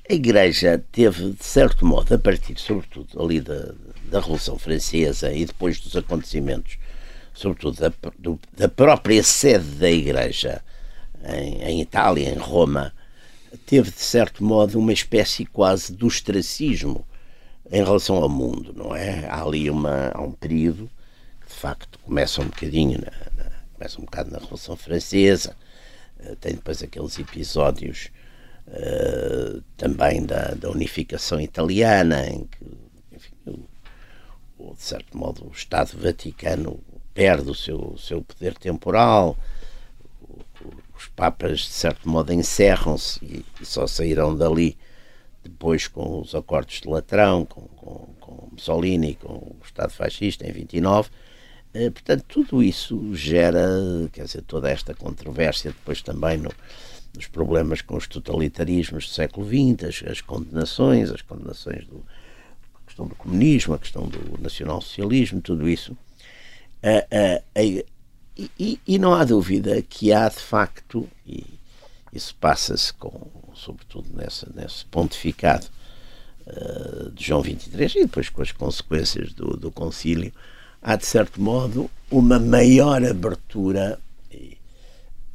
a 0.09 0.13
Igreja 0.13 0.83
teve, 0.91 1.31
de 1.31 1.45
certo 1.45 1.85
modo, 1.85 2.13
a 2.13 2.17
partir, 2.17 2.57
sobretudo, 2.59 3.21
ali 3.21 3.41
da, 3.41 3.73
da 4.09 4.19
Revolução 4.19 4.57
Francesa 4.57 5.31
e 5.33 5.45
depois 5.45 5.79
dos 5.79 5.95
acontecimentos, 5.95 6.77
sobretudo 7.33 7.79
da, 7.79 7.91
do, 8.17 8.39
da 8.55 8.69
própria 8.69 9.23
sede 9.23 9.65
da 9.75 9.89
Igreja 9.89 10.63
em, 11.25 11.61
em 11.63 11.81
Itália, 11.81 12.29
em 12.29 12.37
Roma, 12.37 12.93
teve, 13.65 13.91
de 13.91 14.01
certo 14.01 14.43
modo, 14.43 14.77
uma 14.77 14.93
espécie 14.93 15.45
quase 15.45 15.93
de 15.93 16.05
ostracismo 16.05 17.05
em 17.71 17.83
relação 17.83 18.17
ao 18.17 18.29
mundo, 18.29 18.73
não 18.75 18.95
é? 18.95 19.27
Há 19.27 19.43
ali 19.43 19.69
uma, 19.69 20.11
há 20.13 20.21
um 20.21 20.31
período 20.31 20.89
que, 21.41 21.47
de 21.47 21.53
facto, 21.53 21.99
começa 21.99 22.41
um 22.41 22.45
bocadinho, 22.45 22.99
na, 22.99 23.43
na, 23.43 23.51
começa 23.73 23.99
um 23.99 24.05
bocado 24.05 24.31
na 24.31 24.39
Revolução 24.39 24.75
Francesa, 24.75 25.55
uh, 26.19 26.35
tem 26.37 26.53
depois 26.53 26.81
aqueles 26.81 27.19
episódios 27.19 28.09
uh, 28.67 29.61
também 29.75 30.25
da, 30.25 30.53
da, 30.53 30.69
unificação 30.69 31.41
italiana, 31.41 32.27
em 32.27 32.45
que, 32.45 32.65
enfim, 33.11 33.65
o, 34.57 34.73
de 34.73 34.81
certo 34.81 35.17
modo, 35.17 35.45
o 35.45 35.51
Estado 35.51 35.97
Vaticano 35.97 36.79
perde 37.13 37.49
o 37.49 37.55
seu, 37.55 37.77
o 37.79 37.97
seu 37.97 38.21
poder 38.21 38.53
temporal, 38.55 39.37
os 40.97 41.07
papas, 41.07 41.59
de 41.59 41.69
certo 41.69 42.09
modo, 42.09 42.33
encerram-se 42.33 43.23
e, 43.23 43.45
e, 43.61 43.65
só 43.65 43.87
sairão 43.87 44.35
dali 44.35 44.77
depois 45.43 45.87
com 45.87 46.19
os 46.21 46.35
acordos 46.35 46.81
de 46.81 46.87
Latrão, 46.87 47.45
com, 47.45 47.61
com, 47.61 48.13
com 48.19 48.49
Mussolini, 48.51 49.15
com 49.15 49.33
o 49.33 49.57
Estado 49.63 49.91
fascista 49.91 50.47
em 50.47 50.51
29. 50.51 51.09
Eh, 51.73 51.89
portanto, 51.89 52.25
tudo 52.27 52.63
isso 52.63 53.15
gera, 53.15 53.67
quer 54.11 54.25
dizer, 54.25 54.41
toda 54.41 54.69
esta 54.69 54.93
controvérsia 54.93 55.71
depois 55.71 56.01
também 56.01 56.37
no, 56.37 56.51
nos 57.15 57.27
problemas 57.27 57.81
com 57.81 57.95
os 57.95 58.07
totalitarismos 58.07 59.07
do 59.07 59.13
século 59.13 59.47
XX, 59.47 59.83
as, 59.83 60.11
as 60.11 60.21
condenações, 60.21 61.09
as 61.11 61.21
condenações 61.21 61.85
do 61.85 62.03
a 62.75 62.85
questão 62.87 63.07
do 63.07 63.15
comunismo, 63.15 63.73
a 63.73 63.79
questão 63.79 64.07
do 64.07 64.41
nacionalsocialismo, 64.41 65.41
tudo 65.41 65.67
isso. 65.67 65.95
A, 66.81 66.89
a, 66.89 67.35
a, 67.59 67.96
e, 68.59 68.79
e, 68.85 68.99
não 68.99 69.13
há 69.13 69.23
dúvida 69.23 69.81
que 69.81 70.13
há 70.13 70.29
de 70.29 70.39
facto, 70.39 71.07
e 71.25 71.43
isso 72.13 72.35
passa-se 72.39 72.93
com, 72.93 73.27
sobretudo 73.53 74.07
nessa, 74.13 74.47
nesse 74.53 74.85
pontificado 74.85 75.65
uh, 76.45 77.11
de 77.11 77.25
João 77.25 77.43
XXIII 77.43 78.01
e 78.01 78.05
depois 78.05 78.29
com 78.29 78.41
as 78.41 78.51
consequências 78.51 79.33
do, 79.33 79.57
do 79.57 79.71
concílio, 79.71 80.31
há 80.81 80.95
de 80.95 81.05
certo 81.05 81.41
modo 81.41 81.89
uma 82.11 82.39
maior 82.39 83.03
abertura 83.03 83.99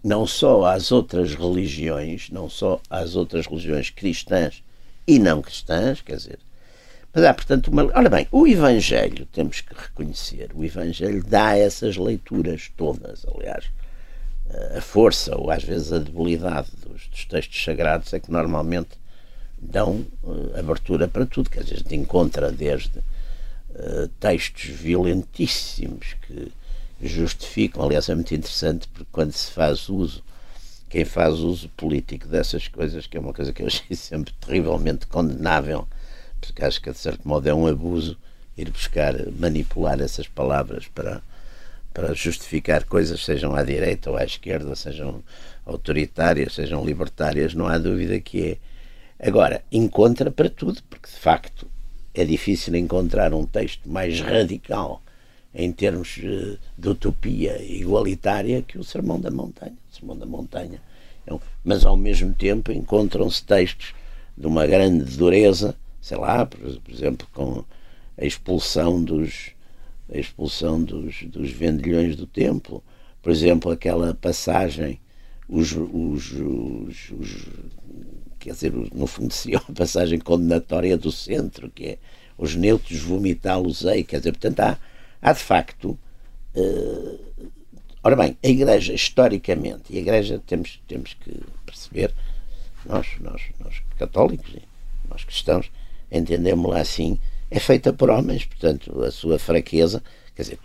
não 0.03 0.27
só 0.27 0.65
às 0.65 0.91
outras 0.91 1.35
religiões, 1.35 2.29
não 2.31 2.49
só 2.49 2.81
às 2.91 3.15
outras 3.15 3.47
religiões 3.47 3.91
cristãs 3.91 4.63
e 5.07 5.19
não 5.19 5.41
cristãs, 5.41 6.01
quer 6.01 6.17
dizer, 6.17 6.39
mas 7.15 7.25
há, 7.25 7.35
portanto, 7.35 7.69
uma. 7.69 7.85
Ora 7.95 8.09
bem, 8.09 8.27
o 8.31 8.47
Evangelho, 8.47 9.27
temos 9.27 9.61
que 9.61 9.75
reconhecer, 9.75 10.51
o 10.55 10.65
Evangelho 10.65 11.23
dá 11.23 11.57
essas 11.57 11.97
leituras 11.97 12.71
todas, 12.77 13.27
aliás. 13.27 13.67
A 14.77 14.81
força, 14.83 15.35
ou 15.37 15.51
às 15.51 15.65
vezes 15.65 15.93
a 15.93 15.99
debilidade 15.99 16.69
dos, 16.87 17.07
dos 17.09 17.25
textos 17.25 17.63
sagrados 17.65 18.13
é 18.13 18.21
que 18.21 18.31
normalmente 18.31 18.99
dão 19.63 20.05
uh, 20.23 20.59
abertura 20.59 21.07
para 21.07 21.25
tudo, 21.25 21.49
que 21.49 21.59
às 21.59 21.69
vezes 21.69 21.85
encontra 21.91 22.51
desde 22.51 22.99
uh, 22.99 24.09
textos 24.21 24.65
violentíssimos 24.65 26.17
que 26.27 26.53
justificam, 27.01 27.85
aliás 27.85 28.09
é 28.09 28.15
muito 28.15 28.35
interessante 28.35 28.89
porque 28.89 29.09
quando 29.11 29.33
se 29.33 29.51
faz 29.51 29.89
uso, 29.89 30.23
quem 30.89 31.05
faz 31.05 31.35
uso 31.39 31.69
político 31.71 32.29
dessas 32.29 32.69
coisas, 32.69 33.07
que 33.07 33.17
é 33.17 33.21
uma 33.21 33.33
coisa 33.33 33.53
que 33.53 33.63
eu 33.63 33.67
achei 33.67 33.95
sempre 33.97 34.33
terrivelmente 34.41 35.07
condenável, 35.07 35.87
porque 36.47 36.65
acho 36.65 36.81
que 36.83 36.91
de 36.91 36.99
certo 36.99 37.27
modo 37.27 37.49
é 37.49 37.55
um 37.55 37.67
abuso 37.67 38.19
ir 38.57 38.71
buscar, 38.71 39.15
manipular 39.39 40.01
essas 40.01 40.29
palavras 40.29 40.87
para, 40.89 41.23
para 41.95 42.15
justificar 42.15 42.85
coisas, 42.85 43.25
sejam 43.25 43.55
à 43.55 43.63
direita 43.63 44.11
ou 44.11 44.17
à 44.17 44.25
esquerda, 44.25 44.75
sejam 44.75 45.23
autoritárias, 45.65 46.55
sejam 46.55 46.85
libertárias, 46.85 47.55
não 47.55 47.67
há 47.67 47.79
dúvida 47.79 48.21
que 48.21 48.53
é. 48.53 49.27
Agora, 49.27 49.63
encontra 49.71 50.31
para 50.31 50.51
tudo, 50.51 50.83
porque 50.91 51.09
de 51.09 51.17
facto 51.17 51.67
é 52.13 52.25
difícil 52.25 52.75
encontrar 52.75 53.33
um 53.33 53.47
texto 53.47 53.89
mais 53.89 54.21
radical 54.21 55.03
em 55.55 55.71
termos 55.71 56.19
eh, 56.23 56.57
de 56.77 56.89
utopia 56.89 57.63
igualitária 57.63 58.63
que 58.63 58.79
o 58.79 58.85
Sermão 58.85 59.21
da 59.21 59.31
Montanha. 59.31 59.77
O 59.91 59.95
Sermão 59.95 60.17
da 60.17 60.27
Montanha. 60.27 60.81
É 61.27 61.35
mas 61.65 61.85
ao 61.85 61.97
mesmo 61.97 62.35
tempo 62.35 62.73
encontram-se 62.73 63.45
textos 63.45 63.95
de 64.37 64.47
uma 64.47 64.67
grande 64.67 65.05
dureza 65.17 65.77
sei 66.03 66.19
lá, 66.19 66.45
por, 66.45 66.59
por 66.59 66.93
exemplo, 66.93 67.27
com 67.33 67.65
a 68.19 68.25
expulsão 68.27 69.03
dos 69.03 69.53
a 70.13 70.19
expulsão 70.19 70.83
dos, 70.83 71.23
dos 71.23 71.51
vendilhões 71.51 72.17
do 72.17 72.27
templo, 72.27 72.85
por 73.23 73.33
exemplo, 73.33 73.73
aquela 73.73 74.13
passagem, 74.13 75.01
os, 75.49 75.73
os, 75.73 76.33
os, 76.33 77.11
os 77.19 77.47
quer 78.39 78.53
dizer, 78.53 78.73
no 78.93 79.07
fundo 79.07 79.33
seria 79.33 79.59
uma 79.61 79.75
passagem 79.75 80.19
condenatória 80.19 80.99
do 80.99 81.11
centro, 81.11 81.71
que 81.71 81.87
é 81.87 81.99
os 82.37 82.55
neutros 82.55 82.99
vomitá-los-ei, 83.01 84.05
quer 84.05 84.19
dizer, 84.19 84.33
portanto 84.33 84.61
há, 84.61 84.79
há 85.23 85.33
de 85.33 85.39
facto 85.39 85.99
uh, 86.57 87.21
ora 88.03 88.17
bem, 88.17 88.37
a 88.43 88.49
Igreja 88.49 88.93
historicamente, 88.93 89.93
e 89.93 89.99
a 89.99 90.01
Igreja 90.01 90.43
temos, 90.47 90.83
temos 90.89 91.15
que 91.15 91.41
perceber, 91.65 92.13
nós, 92.85 93.07
nós, 93.21 93.43
nós 93.61 93.81
católicos, 93.97 94.57
nós 95.09 95.25
cristãos, 95.25 95.71
entendemos-la 96.19 96.81
assim, 96.81 97.19
é 97.51 97.59
feita 97.59 97.93
por 97.93 98.11
homens, 98.11 98.45
portanto, 98.45 99.03
a 99.03 99.11
sua 99.11 99.39
fraqueza, 99.39 100.03
quer 100.35 100.43
dizer, 100.43 100.59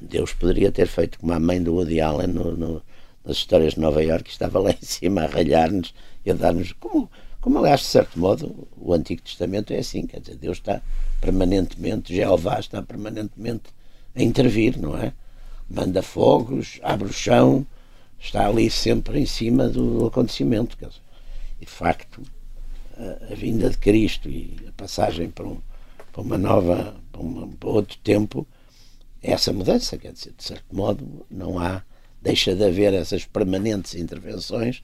Deus 0.00 0.32
poderia 0.32 0.72
ter 0.72 0.86
feito 0.86 1.18
como 1.18 1.32
a 1.32 1.40
mãe 1.40 1.62
do 1.62 1.74
Woody 1.74 2.00
Allen 2.00 2.28
no, 2.28 2.56
no, 2.56 2.82
nas 3.24 3.36
histórias 3.36 3.74
de 3.74 3.80
Nova 3.80 4.02
Iorque, 4.02 4.30
estava 4.30 4.58
lá 4.58 4.70
em 4.72 4.84
cima 4.84 5.22
a 5.22 5.26
ralhar-nos 5.26 5.94
e 6.24 6.30
a 6.30 6.34
dar-nos, 6.34 6.72
como, 6.72 7.10
como 7.40 7.58
aliás, 7.58 7.80
de 7.80 7.86
certo 7.86 8.18
modo, 8.18 8.68
o 8.76 8.92
Antigo 8.92 9.22
Testamento 9.22 9.72
é 9.72 9.78
assim, 9.78 10.06
quer 10.06 10.20
dizer, 10.20 10.36
Deus 10.36 10.58
está 10.58 10.80
permanentemente, 11.20 12.14
Jeová 12.14 12.58
está 12.58 12.82
permanentemente 12.82 13.64
a 14.14 14.22
intervir, 14.22 14.78
não 14.78 14.96
é? 14.96 15.12
Manda 15.68 16.02
fogos, 16.02 16.78
abre 16.82 17.08
o 17.08 17.12
chão, 17.12 17.66
está 18.18 18.46
ali 18.46 18.70
sempre 18.70 19.18
em 19.18 19.26
cima 19.26 19.68
do 19.68 20.06
acontecimento. 20.06 20.76
Quer 20.76 20.88
dizer, 20.88 21.00
e 21.60 21.64
de 21.64 21.70
facto, 21.70 22.22
a, 23.34 23.36
vinda 23.36 23.68
de 23.68 23.78
Cristo 23.78 24.28
e 24.28 24.56
a 24.68 24.72
passagem 24.72 25.28
para, 25.30 25.46
um, 25.46 25.58
para 26.12 26.22
uma 26.22 26.38
nova, 26.38 26.96
para, 27.12 27.20
uma, 27.20 27.48
para 27.48 27.68
outro 27.68 27.98
tempo, 28.02 28.46
é 29.22 29.32
essa 29.32 29.52
mudança, 29.52 29.98
quer 29.98 30.12
dizer, 30.12 30.32
de 30.36 30.44
certo 30.44 30.74
modo, 30.74 31.26
não 31.30 31.58
há, 31.58 31.82
deixa 32.22 32.54
de 32.54 32.64
haver 32.64 32.94
essas 32.94 33.24
permanentes 33.24 33.94
intervenções, 33.94 34.82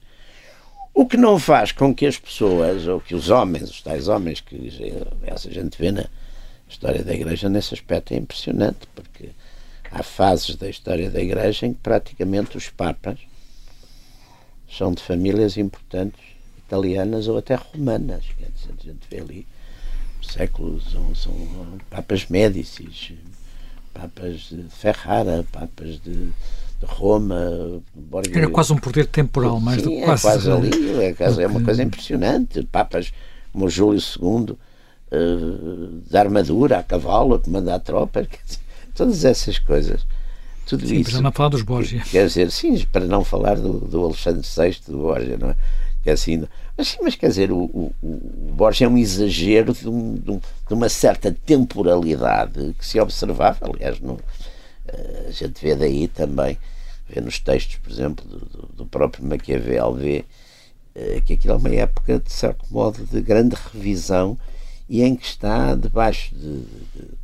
o 0.93 1.05
que 1.05 1.17
não 1.17 1.39
faz 1.39 1.71
com 1.71 1.95
que 1.95 2.05
as 2.05 2.17
pessoas, 2.17 2.87
ou 2.87 2.99
que 2.99 3.15
os 3.15 3.29
homens, 3.29 3.69
os 3.69 3.81
tais 3.81 4.07
homens 4.07 4.41
que 4.41 4.71
essa 5.23 5.49
gente 5.49 5.77
vê 5.77 5.91
na 5.91 6.05
história 6.67 7.03
da 7.03 7.13
Igreja 7.13 7.47
nesse 7.47 7.73
aspecto 7.73 8.13
é 8.13 8.17
impressionante, 8.17 8.79
porque 8.93 9.29
há 9.89 10.03
fases 10.03 10.55
da 10.55 10.69
história 10.69 11.09
da 11.09 11.21
Igreja 11.21 11.65
em 11.65 11.73
que 11.73 11.79
praticamente 11.79 12.57
os 12.57 12.69
papas 12.69 13.19
são 14.69 14.93
de 14.93 15.01
famílias 15.01 15.57
importantes 15.57 16.30
italianas 16.71 17.27
ou 17.27 17.37
até 17.37 17.55
romanas. 17.55 18.23
Dizer, 18.23 18.73
a 18.79 18.83
gente 18.83 19.07
vê 19.09 19.19
ali 19.19 19.47
séculos, 20.21 20.91
são, 20.91 21.13
são 21.13 21.33
papas 21.89 22.27
Médicis, 22.29 23.13
papas 23.93 24.49
de 24.49 24.63
Ferrara, 24.69 25.45
papas 25.51 25.99
de, 25.99 26.27
de 26.27 26.85
Roma. 26.85 27.81
Borgia. 27.93 28.37
Era 28.37 28.49
quase 28.49 28.71
um 28.71 28.77
poder 28.77 29.07
temporal, 29.07 29.59
mais 29.59 29.81
Sim, 29.81 29.89
do 29.89 29.95
que 29.95 30.01
é 30.03 30.17
quase 30.17 30.51
ali. 30.51 31.03
É, 31.03 31.13
quase, 31.13 31.43
é 31.43 31.47
uma 31.47 31.61
coisa 31.61 31.83
impressionante. 31.83 32.63
Papas 32.63 33.11
como 33.51 33.69
Júlio 33.69 33.99
II, 33.99 34.55
uh, 35.11 36.01
de 36.09 36.17
armadura, 36.17 36.79
a 36.79 36.83
cavalo, 36.83 37.35
a 37.35 37.39
comandar 37.39 37.81
tropas, 37.81 38.27
todas 38.95 39.25
essas 39.25 39.59
coisas. 39.59 40.05
Tudo 40.65 40.87
sim, 40.87 40.99
isso. 40.99 41.11
para 41.11 41.21
não 41.21 41.31
falar 41.33 41.49
dos 41.49 41.63
Borgia. 41.63 42.01
Quer 42.09 42.27
dizer, 42.27 42.49
sim, 42.49 42.85
para 42.89 43.03
não 43.03 43.25
falar 43.25 43.55
do, 43.55 43.73
do 43.79 44.05
Alexandre 44.05 44.41
VI, 44.41 44.77
do 44.89 44.99
Borgia, 44.99 45.37
não 45.37 45.49
é? 45.49 45.55
Que 46.01 46.09
é 46.11 46.13
assim, 46.13 46.47
mas, 46.77 46.87
sim, 46.87 46.97
mas 47.01 47.15
quer 47.15 47.27
dizer, 47.27 47.51
o, 47.51 47.63
o, 47.63 47.93
o 48.01 48.51
Borges 48.53 48.81
é 48.81 48.87
um 48.87 48.97
exagero 48.97 49.73
de, 49.73 49.87
um, 49.87 50.15
de, 50.15 50.31
um, 50.31 50.41
uma 50.69 50.89
certa 50.89 51.35
temporalidade 51.45 52.73
que 52.77 52.85
se 52.85 52.99
observava, 52.99 53.69
aliás, 53.69 53.99
no, 53.99 54.19
eh, 54.87 55.25
a 55.27 55.31
gente 55.31 55.61
vê 55.61 55.75
daí 55.75 56.07
também, 56.07 56.57
vê 57.07 57.21
nos 57.21 57.39
textos, 57.39 57.75
por 57.75 57.91
exemplo, 57.91 58.25
do, 58.25 58.67
do 58.77 58.85
próprio 58.85 59.25
Maquiavel, 59.25 59.93
vê 59.93 60.25
eh, 60.95 61.21
que 61.25 61.33
aquilo 61.33 61.53
é 61.53 61.57
uma 61.57 61.75
época, 61.75 62.19
de 62.19 62.31
certo 62.31 62.65
modo, 62.71 63.05
de 63.05 63.21
grande 63.21 63.55
revisão 63.73 64.37
e 64.89 65.03
em 65.03 65.15
que 65.15 65.25
está 65.25 65.75
debaixo 65.75 66.33
de, 66.35 66.59
de, 66.59 66.65
de 66.95 67.21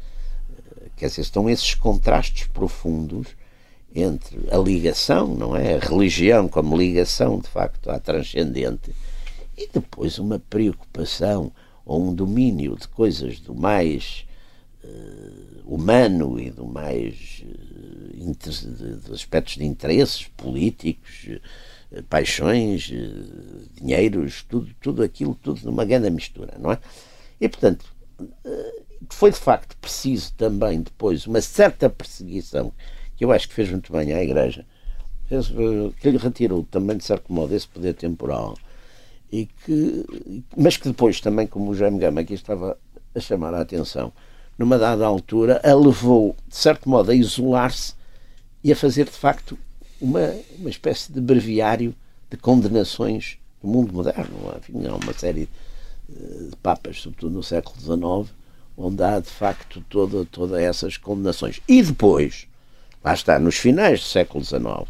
quer 0.98 1.08
dizer, 1.08 1.22
estão 1.22 1.50
esses 1.50 1.76
contrastes 1.76 2.48
profundos 2.48 3.28
entre 3.94 4.40
a 4.52 4.58
ligação, 4.58 5.28
não 5.28 5.56
é? 5.56 5.76
A 5.76 5.80
religião 5.80 6.48
como 6.48 6.78
ligação, 6.78 7.40
de 7.40 7.48
facto, 7.48 7.90
à 7.90 8.00
transcendente, 8.00 8.94
e 9.58 9.68
depois 9.68 10.20
uma 10.20 10.40
preocupação 10.40 11.52
ou 11.84 12.06
um 12.06 12.14
domínio 12.14 12.76
de 12.76 12.88
coisas 12.88 13.40
do 13.40 13.56
mais 13.56 14.26
uh, 14.84 15.64
humano 15.66 16.40
e 16.40 16.52
do 16.52 16.66
mais 16.66 17.44
uh, 17.44 19.06
de, 19.06 19.14
aspectos 19.14 19.56
de 19.56 19.66
interesses 19.66 20.28
políticos, 20.36 21.28
uh, 21.92 22.04
paixões, 22.04 22.92
dinheiros, 23.74 24.44
tudo, 24.44 24.70
tudo 24.80 25.02
aquilo, 25.02 25.34
tudo 25.36 25.62
numa 25.64 25.86
grande 25.86 26.10
mistura, 26.10 26.56
não 26.60 26.72
é? 26.72 26.80
E 27.40 27.48
portanto 27.48 27.86
foi 29.10 29.32
de 29.32 29.38
facto 29.38 29.78
preciso 29.78 30.34
também 30.34 30.82
depois 30.82 31.26
uma 31.26 31.40
certa 31.40 31.90
perseguição 31.90 32.74
que 33.16 33.24
eu 33.24 33.32
acho 33.32 33.48
que 33.48 33.54
fez 33.54 33.70
muito 33.70 33.92
bem 33.92 34.12
à 34.12 34.22
Igreja, 34.22 34.66
que 36.00 36.10
lhe 36.10 36.18
retirou 36.18 36.64
também, 36.64 36.98
de 36.98 37.04
certo 37.04 37.32
modo, 37.34 37.54
esse 37.56 37.68
poder 37.68 37.94
temporal, 37.94 38.56
e 39.32 39.46
que, 39.46 40.06
mas 40.56 40.78
que 40.78 40.88
depois 40.88 41.20
também, 41.20 41.48
como 41.48 41.72
o 41.72 41.76
Jaime 41.76 42.00
Gama 42.00 42.22
aqui 42.22 42.34
estava 42.34 42.78
a 43.14 43.20
chamar 43.20 43.54
a 43.54 43.62
atenção, 43.62 44.12
numa 44.58 44.78
dada 44.78 45.06
altura, 45.06 45.62
a 45.64 45.74
levou, 45.74 46.36
de 46.48 46.56
certo 46.56 46.90
modo, 46.90 47.12
a 47.12 47.16
isolar-se 47.16 47.94
e 48.64 48.72
a 48.72 48.76
fazer, 48.76 49.06
de 49.06 49.12
facto, 49.12 49.58
uma, 50.02 50.34
uma 50.58 50.70
espécie 50.70 51.12
de 51.12 51.22
breviário 51.22 51.94
de 52.30 52.38
condenações 52.38 53.38
do 53.62 53.68
mundo 53.68 53.94
moderno. 53.94 54.54
Enfim, 54.58 54.86
há 54.88 54.96
uma 54.96 55.14
série 55.14 55.48
eh, 56.10 56.50
de 56.50 56.56
papas, 56.58 57.02
sobretudo 57.02 57.34
no 57.36 57.44
século 57.44 57.80
XIX, 57.80 58.36
onde 58.76 59.04
há, 59.04 59.20
de 59.20 59.30
facto, 59.30 59.84
todas 59.90 60.28
toda 60.30 60.62
essas 60.62 60.98
condenações. 60.98 61.62
E 61.68 61.82
depois, 61.82 62.48
lá 63.04 63.14
está, 63.14 63.40
nos 63.40 63.58
finais 63.58 64.00
do 64.00 64.06
século 64.06 64.44
XIX, 64.44 64.88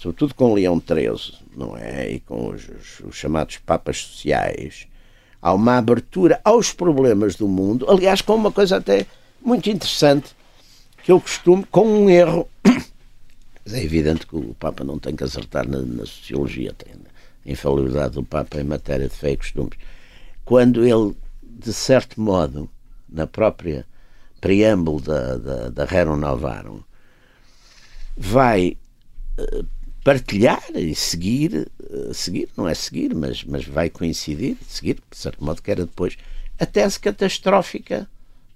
sobretudo 0.00 0.34
com 0.34 0.54
Leão 0.54 0.80
XIII, 0.80 1.38
não 1.54 1.76
é? 1.76 2.12
E 2.12 2.20
com 2.20 2.48
os, 2.48 2.66
os, 2.68 3.00
os, 3.00 3.14
chamados 3.14 3.58
papas 3.58 3.98
sociais, 3.98 4.86
há 5.42 5.52
uma 5.52 5.76
abertura 5.76 6.40
aos 6.42 6.72
problemas 6.72 7.36
do 7.36 7.46
mundo, 7.46 7.84
aliás, 7.86 8.22
com 8.22 8.34
uma 8.34 8.50
coisa 8.50 8.78
até 8.78 9.06
muito 9.44 9.68
interessante, 9.68 10.34
que 11.04 11.12
eu 11.12 11.20
costumo, 11.20 11.66
com 11.70 11.86
um 11.86 12.08
erro. 12.10 12.48
É 13.72 13.84
evidente 13.84 14.26
que 14.26 14.34
o 14.34 14.54
Papa 14.58 14.82
não 14.82 14.98
tem 14.98 15.14
que 15.14 15.22
acertar 15.22 15.68
na, 15.68 15.80
na 15.80 16.04
sociologia, 16.04 16.72
tem 16.72 16.92
a 16.92 17.52
infalibilidade 17.52 18.14
do 18.14 18.24
Papa 18.24 18.58
em 18.58 18.64
matéria 18.64 19.06
de 19.06 19.14
fé 19.14 19.32
e 19.32 19.36
costumes. 19.36 19.78
Quando 20.44 20.84
ele, 20.84 21.14
de 21.42 21.72
certo 21.72 22.20
modo, 22.20 22.68
na 23.08 23.28
própria 23.28 23.86
preâmbulo 24.40 25.00
da, 25.02 25.36
da, 25.36 25.68
da 25.68 25.84
Rerum 25.84 26.16
Novarum, 26.16 26.80
vai 28.16 28.76
uh, 29.38 29.64
partilhar 30.10 30.60
e 30.74 30.92
seguir, 30.92 31.70
uh, 31.88 32.12
seguir, 32.12 32.48
não 32.56 32.68
é 32.68 32.74
seguir, 32.74 33.14
mas, 33.14 33.44
mas 33.44 33.64
vai 33.64 33.88
coincidir, 33.88 34.56
seguir, 34.66 34.98
de 35.08 35.16
certo 35.16 35.44
modo 35.44 35.62
que 35.62 35.70
era 35.70 35.86
depois, 35.86 36.18
a 36.58 36.66
tese 36.66 36.98
catastrófica 36.98 38.08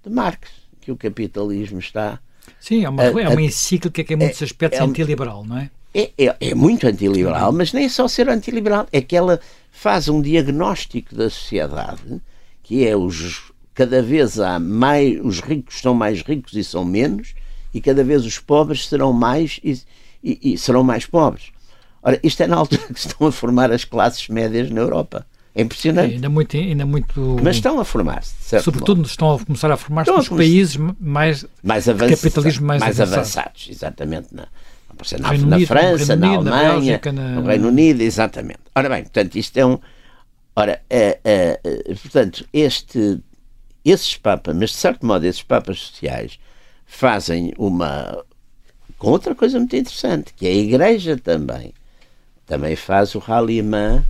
de 0.03 0.09
Marx, 0.09 0.49
que 0.81 0.91
o 0.91 0.97
capitalismo 0.97 1.79
está. 1.79 2.19
Sim, 2.59 2.83
é 2.83 2.89
uma, 2.89 3.03
a, 3.03 3.05
é 3.05 3.29
uma 3.29 3.41
encíclica 3.41 4.03
que 4.03 4.13
em 4.13 4.17
muitos 4.17 4.41
é, 4.41 4.45
aspectos 4.45 4.81
é, 4.81 4.83
é 4.83 4.85
antiliberal, 4.85 5.45
não 5.45 5.57
é? 5.57 5.71
É, 5.93 6.11
é, 6.17 6.35
é 6.41 6.53
muito 6.53 6.85
antiliberal, 6.85 7.53
mas 7.53 7.71
nem 7.71 7.85
é 7.85 7.89
só 7.89 8.05
ser 8.05 8.27
antiliberal, 8.27 8.85
é 8.91 9.01
que 9.01 9.15
ela 9.15 9.39
faz 9.71 10.09
um 10.09 10.21
diagnóstico 10.21 11.15
da 11.15 11.29
sociedade 11.29 12.21
que 12.61 12.85
é 12.85 12.97
os 12.97 13.53
cada 13.73 14.01
vez 14.01 14.39
há 14.39 14.59
mais 14.59 15.19
os 15.23 15.39
ricos 15.39 15.79
são 15.79 15.93
mais 15.93 16.21
ricos 16.21 16.53
e 16.53 16.63
são 16.63 16.83
menos 16.83 17.33
e 17.73 17.79
cada 17.79 18.03
vez 18.03 18.25
os 18.25 18.39
pobres 18.39 18.87
serão 18.87 19.13
mais 19.13 19.59
e, 19.63 19.77
e, 20.25 20.53
e 20.53 20.57
serão 20.57 20.83
mais 20.83 21.05
pobres. 21.05 21.51
Ora, 22.01 22.19
isto 22.23 22.41
é 22.41 22.47
na 22.47 22.57
altura 22.57 22.81
que 22.93 22.99
se 22.99 23.07
estão 23.07 23.27
a 23.27 23.31
formar 23.31 23.71
as 23.71 23.85
classes 23.85 24.27
médias 24.27 24.69
na 24.71 24.81
Europa. 24.81 25.25
É 25.53 25.61
impressionante. 25.61 26.11
É, 26.11 26.15
ainda 26.15 26.29
muito, 26.29 26.57
ainda 26.57 26.85
muito. 26.85 27.37
Mas 27.41 27.55
estão 27.55 27.79
a 27.79 27.85
formar-se. 27.85 28.33
Sobretudo 28.61 28.97
modo. 28.97 29.07
estão 29.07 29.35
a 29.35 29.39
começar 29.39 29.71
a 29.71 29.77
formar-se 29.77 30.11
nos 30.11 30.27
países 30.27 30.75
mais, 30.99 31.45
mais 31.63 31.87
avançados, 31.87 32.21
capitalismo 32.21 32.67
mais, 32.67 32.81
mais 32.81 32.99
avançado. 32.99 33.21
avançados. 33.21 33.67
Exatamente. 33.69 34.35
Na, 34.35 34.47
na, 35.19 35.19
na 35.19 35.55
Unido, 35.55 35.67
França, 35.67 36.15
na 36.15 36.27
Alemanha, 36.27 36.43
na 36.43 36.73
Bélgica, 36.73 37.11
na... 37.11 37.29
no 37.29 37.47
Reino 37.47 37.67
Unido, 37.69 38.01
exatamente. 38.01 38.59
Ora 38.75 38.89
bem, 38.89 39.03
portanto, 39.03 39.35
isto 39.35 39.57
é 39.57 39.65
um. 39.65 39.79
Ora, 40.57 40.81
é, 40.89 41.19
é, 41.23 41.59
é, 41.63 41.95
portanto, 41.95 42.45
este, 42.51 43.19
esses 43.83 44.17
papas, 44.17 44.55
mas 44.55 44.71
de 44.71 44.77
certo 44.77 45.05
modo, 45.05 45.25
esses 45.25 45.43
papas 45.43 45.79
sociais 45.79 46.37
fazem 46.85 47.53
uma. 47.57 48.24
Outra 49.09 49.35
coisa 49.35 49.57
muito 49.57 49.75
interessante, 49.75 50.33
que 50.33 50.47
a 50.47 50.53
Igreja 50.53 51.17
também. 51.17 51.73
Também 52.45 52.75
faz 52.75 53.15
o 53.15 53.19
ralliement 53.19 54.05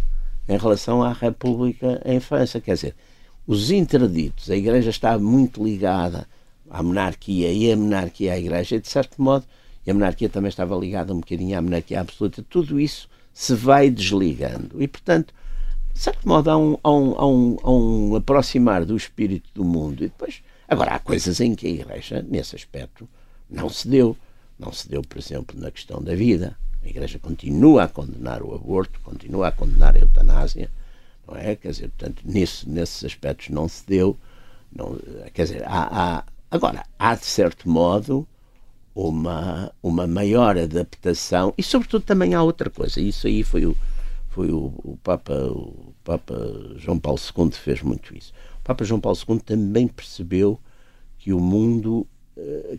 em 0.47 0.57
relação 0.57 1.01
à 1.01 1.13
República 1.13 2.01
em 2.05 2.19
França. 2.19 2.59
Quer 2.59 2.75
dizer, 2.75 2.95
os 3.47 3.71
interditos, 3.71 4.49
a 4.49 4.55
Igreja 4.55 4.89
está 4.89 5.17
muito 5.17 5.63
ligada 5.63 6.27
à 6.69 6.81
monarquia 6.81 7.51
e 7.51 7.71
a 7.71 7.77
monarquia 7.77 8.33
à 8.33 8.39
Igreja, 8.39 8.75
e 8.75 8.79
de 8.79 8.87
certo 8.87 9.21
modo, 9.21 9.45
a 9.87 9.93
monarquia 9.93 10.27
também 10.27 10.49
estava 10.49 10.75
ligada 10.75 11.13
um 11.13 11.19
bocadinho 11.19 11.57
à 11.57 11.61
monarquia 11.61 12.01
absoluta. 12.01 12.43
Tudo 12.49 12.79
isso 12.79 13.07
se 13.33 13.53
vai 13.53 13.89
desligando. 13.89 14.81
E, 14.81 14.87
portanto, 14.87 15.33
de 15.93 15.99
certo 15.99 16.27
modo, 16.27 16.49
há 16.49 16.57
um, 16.57 16.77
há 16.83 16.91
um, 16.91 17.15
há 17.17 17.27
um, 17.27 17.57
há 17.61 17.71
um 17.71 18.15
aproximar 18.15 18.83
do 18.83 18.97
espírito 18.97 19.49
do 19.53 19.63
mundo. 19.63 20.03
E 20.03 20.07
depois, 20.07 20.41
agora, 20.67 20.95
há 20.95 20.99
coisas 20.99 21.39
em 21.39 21.53
que 21.53 21.67
a 21.67 21.69
Igreja, 21.69 22.25
nesse 22.27 22.55
aspecto, 22.55 23.07
não 23.49 23.69
se 23.69 23.87
deu. 23.87 24.17
Não 24.57 24.71
se 24.71 24.87
deu, 24.87 25.01
por 25.01 25.17
exemplo, 25.17 25.59
na 25.59 25.71
questão 25.71 26.01
da 26.01 26.15
vida. 26.15 26.57
A 26.83 26.87
Igreja 26.87 27.19
continua 27.19 27.83
a 27.83 27.87
condenar 27.87 28.41
o 28.41 28.53
aborto, 28.53 28.99
continua 29.01 29.47
a 29.47 29.51
condenar 29.51 29.95
a 29.95 29.99
eutanásia, 29.99 30.69
não 31.27 31.35
é? 31.35 31.55
Quer 31.55 31.71
dizer, 31.71 31.89
portanto, 31.89 32.21
nesse, 32.23 32.69
nesses 32.69 33.03
aspectos 33.03 33.49
não 33.49 33.67
se 33.67 33.85
deu. 33.85 34.17
Não, 34.71 34.97
quer 35.33 35.43
dizer, 35.43 35.63
há, 35.65 35.89
há, 36.19 36.23
agora, 36.51 36.85
há 36.97 37.15
de 37.15 37.25
certo 37.25 37.67
modo 37.69 38.27
uma, 38.93 39.71
uma 39.83 40.07
maior 40.07 40.57
adaptação 40.57 41.53
e, 41.57 41.63
sobretudo, 41.63 42.03
também 42.03 42.33
há 42.33 42.41
outra 42.41 42.69
coisa. 42.69 43.01
Isso 43.01 43.27
aí 43.27 43.43
foi 43.43 43.65
o, 43.65 43.75
foi 44.29 44.51
o, 44.51 44.73
o, 44.83 44.97
Papa, 45.03 45.33
o 45.33 45.93
Papa 46.03 46.35
João 46.77 46.99
Paulo 46.99 47.19
II 47.19 47.51
fez 47.51 47.81
muito 47.81 48.15
isso. 48.15 48.33
O 48.59 48.63
Papa 48.63 48.85
João 48.85 49.01
Paulo 49.01 49.17
II 49.27 49.39
também 49.39 49.87
percebeu 49.87 50.59
que 51.17 51.33
o 51.33 51.39
mundo, 51.39 52.07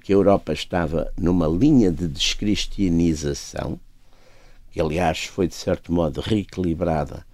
que 0.03 0.13
a 0.13 0.17
Europa 0.17 0.53
estava 0.53 1.13
numa 1.17 1.49
linha 1.49 1.91
de 1.91 2.07
descristianização, 2.07 3.81
que 4.71 4.81
aliás 4.81 5.25
foi 5.25 5.49
de 5.49 5.55
certo 5.55 5.93
modo 5.93 6.21
reequilibrada 6.21 7.25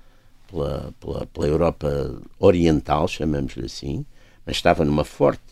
pela, 0.49 0.95
pela, 1.01 1.27
pela 1.27 1.47
Europa 1.47 2.23
Oriental, 2.39 3.09
chamamos-lhe 3.09 3.67
assim, 3.67 4.07
mas 4.47 4.57
estava 4.57 4.85
numa 4.85 5.05
forte 5.05 5.43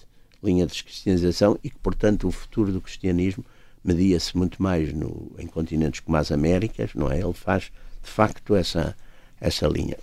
linha 0.42 0.66
de 0.66 0.83
cristianização 0.83 1.59
e 1.62 1.70
que, 1.70 1.78
portanto, 1.78 2.28
o 2.28 2.30
futuro 2.30 2.72
do 2.72 2.80
cristianismo 2.80 3.44
media-se 3.85 4.37
muito 4.37 4.62
mais 4.62 4.92
no, 4.92 5.33
em 5.38 5.46
continentes 5.46 6.00
como 6.00 6.16
as 6.16 6.30
Américas, 6.30 6.90
não 6.94 7.11
é? 7.11 7.20
Ele 7.20 7.33
faz, 7.33 7.64
de 8.02 8.11
facto, 8.11 8.54
essa, 8.54 8.96
essa 9.40 9.66
linha. 9.66 9.96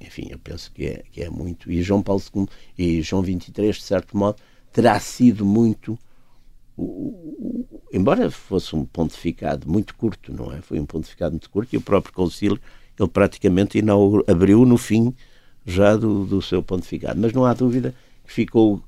Enfim, 0.00 0.28
eu 0.30 0.38
penso 0.38 0.70
que 0.72 0.86
é, 0.86 1.02
que 1.12 1.22
é 1.22 1.30
muito. 1.30 1.70
E 1.70 1.82
João 1.82 2.02
Paulo 2.02 2.22
II 2.34 2.48
e 2.76 3.02
João 3.02 3.22
XXIII, 3.22 3.72
de 3.72 3.82
certo 3.82 4.16
modo, 4.16 4.38
terá 4.72 4.98
sido 5.00 5.44
muito. 5.44 5.98
Embora 7.92 8.30
fosse 8.30 8.76
um 8.76 8.84
pontificado 8.84 9.68
muito 9.68 9.94
curto, 9.94 10.32
não 10.32 10.52
é? 10.52 10.60
Foi 10.60 10.78
um 10.78 10.86
pontificado 10.86 11.32
muito 11.32 11.50
curto 11.50 11.74
e 11.74 11.76
o 11.76 11.80
próprio 11.80 12.14
concílio, 12.14 12.60
ele 12.98 13.08
praticamente 13.08 13.78
inaugurou, 13.78 14.24
abriu 14.28 14.64
no 14.64 14.76
fim 14.76 15.14
já 15.66 15.96
do, 15.96 16.24
do 16.24 16.40
seu 16.40 16.62
pontificado. 16.62 17.20
Mas 17.20 17.32
não 17.32 17.44
há 17.44 17.54
dúvida 17.54 17.94
que 18.24 18.32
ficou 18.32 18.82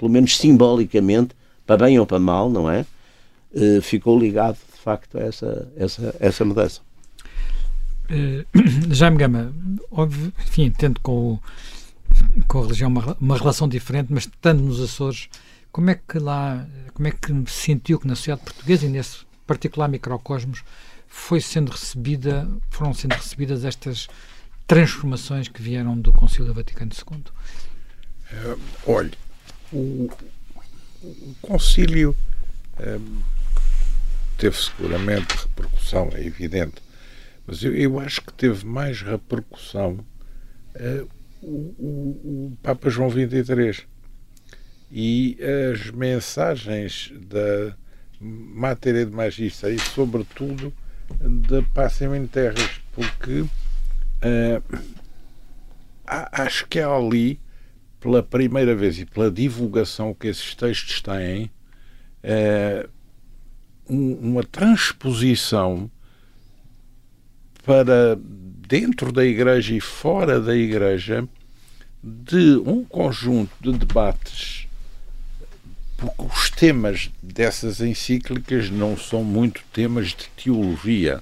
pelo 0.00 0.10
menos 0.10 0.38
simbolicamente, 0.38 1.34
para 1.66 1.84
bem 1.84 1.98
ou 1.98 2.06
para 2.06 2.18
mal, 2.18 2.48
não 2.48 2.70
é? 2.70 2.86
Uh, 3.52 3.82
ficou 3.82 4.18
ligado, 4.18 4.56
de 4.56 4.80
facto, 4.80 5.18
a 5.18 5.20
essa, 5.20 5.70
essa, 5.76 6.16
essa 6.18 6.42
mudança. 6.42 6.80
Uh, 8.08 8.46
Jaime 8.90 9.18
Gama, 9.18 9.52
enfim, 10.46 10.70
tendo 10.70 10.98
com, 11.00 11.34
o, 11.34 11.40
com 12.46 12.58
a 12.58 12.62
religião 12.62 12.88
uma, 12.88 13.16
uma 13.20 13.36
relação 13.36 13.68
diferente, 13.68 14.12
mas 14.12 14.24
estando 14.24 14.62
nos 14.62 14.80
Açores, 14.80 15.28
como 15.72 15.90
é 15.90 15.94
que 15.94 16.18
lá, 16.18 16.66
como 16.94 17.08
é 17.08 17.10
que 17.10 17.50
sentiu 17.50 17.98
que 17.98 18.06
na 18.06 18.14
sociedade 18.14 18.44
portuguesa 18.44 18.86
e 18.86 18.88
nesse 18.88 19.24
particular 19.46 19.88
microcosmos 19.88 20.62
foi 21.08 21.40
sendo 21.40 21.70
recebida, 21.70 22.48
foram 22.70 22.94
sendo 22.94 23.14
recebidas 23.14 23.64
estas 23.64 24.08
transformações 24.66 25.48
que 25.48 25.60
vieram 25.60 25.98
do 25.98 26.12
Concílio 26.12 26.54
Vaticano 26.54 26.92
II? 26.92 27.18
Uh, 27.18 27.24
eh, 28.32 28.56
olhe, 28.86 29.12
o, 29.72 30.10
o 31.02 31.36
concílio 31.42 32.16
um, 32.78 33.22
teve 34.38 34.56
seguramente 34.56 35.34
repercussão, 35.34 36.10
é 36.12 36.24
evidente, 36.24 36.82
mas 37.46 37.62
eu, 37.62 37.74
eu 37.74 37.98
acho 37.98 38.22
que 38.22 38.32
teve 38.32 38.64
mais 38.64 39.02
repercussão 39.02 40.04
uh, 40.76 41.08
o, 41.42 41.48
o, 41.48 42.58
Papa 42.62 42.90
João 42.90 43.10
XXIII 43.10 43.84
e 44.90 45.38
as 45.72 45.90
mensagens 45.90 47.12
da 47.28 47.76
Matéria 48.20 49.06
de 49.06 49.12
Magista 49.12 49.70
e, 49.70 49.78
sobretudo, 49.78 50.72
da 51.20 51.62
Passem 51.74 52.14
em 52.14 52.26
Terras, 52.26 52.80
porque 52.92 53.40
uh, 53.40 53.50
acho 56.06 56.66
que 56.68 56.80
há 56.80 56.88
ali 56.88 57.40
pela 58.00 58.22
primeira 58.22 58.74
vez 58.74 58.98
e 58.98 59.04
pela 59.04 59.30
divulgação 59.30 60.14
que 60.14 60.26
esses 60.26 60.54
textos 60.54 61.02
têm, 61.02 61.50
é, 62.22 62.88
uma 63.88 64.42
transposição 64.42 65.90
para 67.62 68.18
dentro 68.70 69.10
da 69.10 69.26
Igreja 69.26 69.74
e 69.74 69.80
fora 69.80 70.40
da 70.40 70.54
Igreja 70.54 71.28
de 72.02 72.56
um 72.64 72.84
conjunto 72.84 73.50
de 73.60 73.72
debates, 73.72 74.68
porque 75.98 76.22
os 76.22 76.48
temas 76.50 77.10
dessas 77.20 77.80
encíclicas 77.80 78.70
não 78.70 78.96
são 78.96 79.24
muito 79.24 79.60
temas 79.72 80.10
de 80.10 80.30
teologia, 80.36 81.20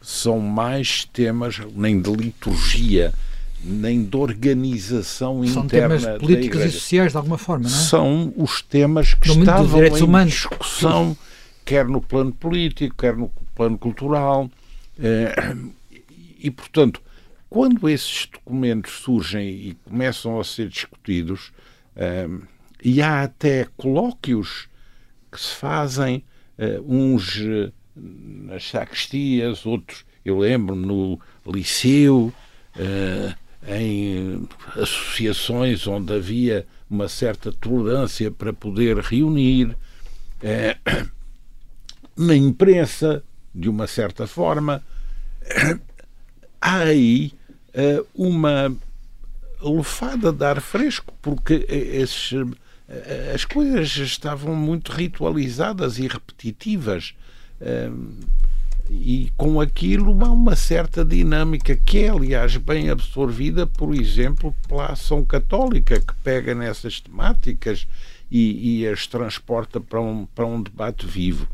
são 0.00 0.38
mais 0.38 1.04
temas 1.04 1.58
nem 1.74 2.00
de 2.00 2.12
liturgia, 2.12 3.12
nem 3.62 4.04
de 4.04 4.16
organização 4.16 5.44
São 5.48 5.64
interna 5.64 5.98
temas 5.98 6.18
políticos 6.20 6.60
e 6.60 6.70
sociais, 6.70 7.10
de 7.10 7.18
alguma 7.18 7.36
forma, 7.36 7.68
não 7.68 7.76
é? 7.76 7.78
São 7.80 8.32
os 8.36 8.62
temas 8.62 9.14
que 9.14 9.28
no 9.34 9.40
estavam 9.40 9.84
em 9.84 10.02
humanos. 10.02 10.32
discussão, 10.32 11.16
quer 11.64 11.86
no 11.86 12.00
plano 12.00 12.32
político, 12.32 12.94
quer 12.96 13.16
no 13.16 13.28
plano 13.56 13.76
cultural. 13.76 14.48
Eh, 15.00 15.34
e, 16.38 16.50
portanto, 16.50 17.02
quando 17.50 17.88
esses 17.88 18.26
documentos 18.26 18.92
surgem 18.92 19.48
e 19.48 19.76
começam 19.84 20.38
a 20.38 20.44
ser 20.44 20.68
discutidos, 20.68 21.52
eh, 21.96 22.28
e 22.82 23.02
há 23.02 23.22
até 23.22 23.66
colóquios 23.76 24.68
que 25.32 25.40
se 25.40 25.54
fazem, 25.54 26.24
eh, 26.56 26.80
uns 26.84 27.42
nas 27.96 28.68
sacristias, 28.68 29.66
outros, 29.66 30.04
eu 30.24 30.38
lembro-me, 30.38 30.86
no 30.86 31.20
liceu, 31.46 32.32
em 33.66 34.46
associações 34.76 35.84
onde 35.86 36.12
havia 36.12 36.64
uma 36.88 37.08
certa 37.08 37.50
tolerância 37.50 38.30
para 38.30 38.52
poder 38.52 38.98
reunir, 38.98 39.76
na 42.16 42.36
imprensa, 42.36 43.24
de 43.54 43.68
uma 43.68 43.86
certa 43.86 44.26
forma, 44.26 44.82
há 46.60 46.78
aí 46.78 47.32
é, 47.72 48.02
uma 48.14 48.74
lufada 49.60 50.32
de 50.32 50.44
ar 50.44 50.60
fresco, 50.60 51.12
porque 51.20 51.66
esses, 51.68 52.32
as 53.34 53.44
coisas 53.44 53.96
estavam 53.96 54.54
muito 54.54 54.92
ritualizadas 54.92 55.98
e 55.98 56.06
repetitivas. 56.06 57.14
É, 57.60 57.90
e 58.90 59.30
com 59.36 59.60
aquilo 59.60 60.24
há 60.24 60.30
uma 60.30 60.56
certa 60.56 61.04
dinâmica 61.04 61.76
que 61.76 62.04
é, 62.04 62.08
aliás, 62.08 62.56
bem 62.56 62.88
absorvida, 62.88 63.66
por 63.66 63.94
exemplo, 63.94 64.54
pela 64.66 64.86
ação 64.86 65.22
católica, 65.24 66.00
que 66.00 66.14
pega 66.24 66.54
nessas 66.54 66.98
temáticas 67.00 67.86
e, 68.30 68.80
e 68.80 68.88
as 68.88 69.06
transporta 69.06 69.78
para 69.80 70.00
um, 70.00 70.24
para 70.26 70.46
um 70.46 70.62
debate 70.62 71.06
vivo. 71.06 71.46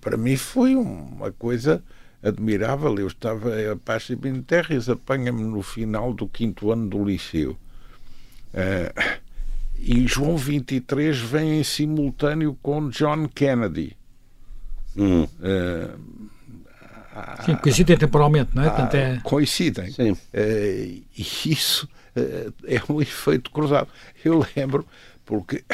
Para 0.00 0.16
mim 0.16 0.36
foi 0.36 0.74
uma 0.74 1.30
coisa 1.30 1.80
admirável. 2.22 2.96
Eu 2.98 3.06
estava 3.08 3.50
a 3.72 3.76
Paz 3.76 4.08
e 4.10 4.42
Terres, 4.42 4.88
apanha-me 4.88 5.42
no 5.42 5.62
final 5.62 6.12
do 6.12 6.26
quinto 6.28 6.70
ano 6.70 6.88
do 6.88 7.04
liceu. 7.04 7.56
Uh, 8.54 9.20
e 9.78 10.06
João 10.06 10.36
23 10.36 11.18
vem 11.18 11.58
em 11.60 11.64
simultâneo 11.64 12.56
com 12.62 12.88
John 12.88 13.28
Kennedy. 13.28 13.96
Hum. 14.96 15.24
Uh, 15.24 16.22
Sim, 17.44 17.56
coincidem 17.56 17.96
temporalmente, 17.96 18.54
não 18.54 18.62
é? 18.62 18.68
Portanto, 18.68 18.94
é... 18.94 19.20
Coincidem. 19.22 19.90
Sim. 19.90 20.12
Uh, 20.12 20.16
e 20.34 21.04
isso 21.16 21.88
uh, 22.16 22.54
é 22.64 22.80
um 22.90 23.02
efeito 23.02 23.50
cruzado. 23.50 23.88
Eu 24.24 24.44
lembro, 24.56 24.86
porque 25.26 25.64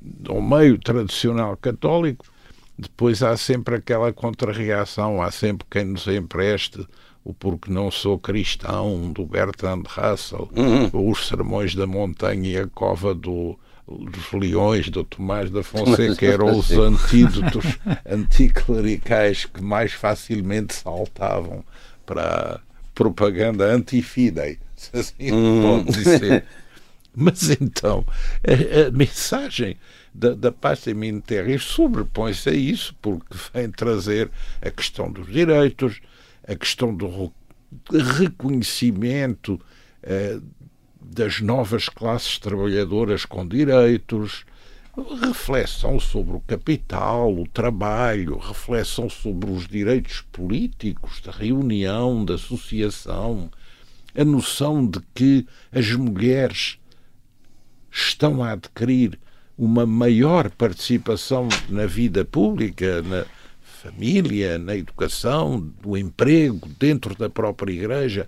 no 0.00 0.40
meio 0.40 0.78
tradicional 0.78 1.56
católico, 1.56 2.24
depois 2.80 3.22
há 3.22 3.36
sempre 3.36 3.76
aquela 3.76 4.12
contrarreação, 4.12 5.20
há 5.20 5.30
sempre 5.30 5.66
quem 5.70 5.84
nos 5.84 6.06
empreste 6.06 6.86
o 7.22 7.34
Porque 7.34 7.70
Não 7.70 7.90
Sou 7.90 8.18
Cristão, 8.18 9.12
do 9.12 9.26
Bertrand 9.26 9.82
Russell, 9.86 10.50
uhum. 10.56 11.10
os 11.10 11.26
Sermões 11.26 11.74
da 11.74 11.86
Montanha 11.86 12.50
e 12.50 12.56
a 12.56 12.66
Cova 12.66 13.14
do, 13.14 13.58
dos 13.86 14.32
leões 14.32 14.88
do 14.88 15.04
Tomás 15.04 15.50
da 15.50 15.62
Fonseca 15.62 16.24
eram 16.24 16.58
os 16.58 16.70
antídotos 16.70 17.78
anticlericais 18.08 19.44
que 19.44 19.62
mais 19.62 19.92
facilmente 19.92 20.74
saltavam 20.74 21.62
para 22.06 22.54
a 22.56 22.60
propaganda 22.94 23.64
anti-fidei, 23.66 24.58
se 24.74 24.96
assim 24.96 25.32
hum. 25.32 25.84
pode 25.84 25.98
dizer. 25.98 26.44
Mas 27.14 27.50
então, 27.50 28.04
a, 28.46 28.88
a, 28.88 28.90
mensagem 28.92 29.76
da, 30.12 30.34
da 30.34 30.52
paz 30.52 30.86
em. 30.86 31.22
E 31.46 31.58
sobrepõe-se 31.58 32.48
a 32.48 32.52
isso 32.52 32.94
porque 33.00 33.36
vem 33.52 33.70
trazer 33.70 34.30
a 34.60 34.70
questão 34.70 35.10
dos 35.10 35.26
direitos, 35.26 36.00
a 36.46 36.54
questão 36.54 36.94
do 36.94 37.32
reconhecimento 38.18 39.60
eh, 40.02 40.38
das 41.00 41.40
novas 41.40 41.88
classes 41.88 42.38
trabalhadoras 42.38 43.24
com 43.24 43.46
direitos, 43.46 44.44
reflexão 45.22 45.98
sobre 46.00 46.36
o 46.36 46.40
capital, 46.40 47.32
o 47.32 47.46
trabalho, 47.46 48.38
reflexão 48.38 49.08
sobre 49.08 49.50
os 49.50 49.66
direitos 49.66 50.22
políticos 50.32 51.20
da 51.20 51.32
reunião, 51.32 52.24
da 52.24 52.34
associação, 52.34 53.50
a 54.14 54.24
noção 54.24 54.86
de 54.86 55.00
que 55.14 55.46
as 55.72 55.90
mulheres 55.92 56.78
estão 57.90 58.42
a 58.42 58.52
adquirir 58.52 59.18
uma 59.60 59.84
maior 59.84 60.48
participação 60.48 61.46
na 61.68 61.84
vida 61.84 62.24
pública, 62.24 63.02
na 63.02 63.26
família, 63.60 64.58
na 64.58 64.74
educação, 64.74 65.70
no 65.84 65.98
emprego, 65.98 66.66
dentro 66.78 67.14
da 67.14 67.28
própria 67.28 67.70
igreja. 67.70 68.26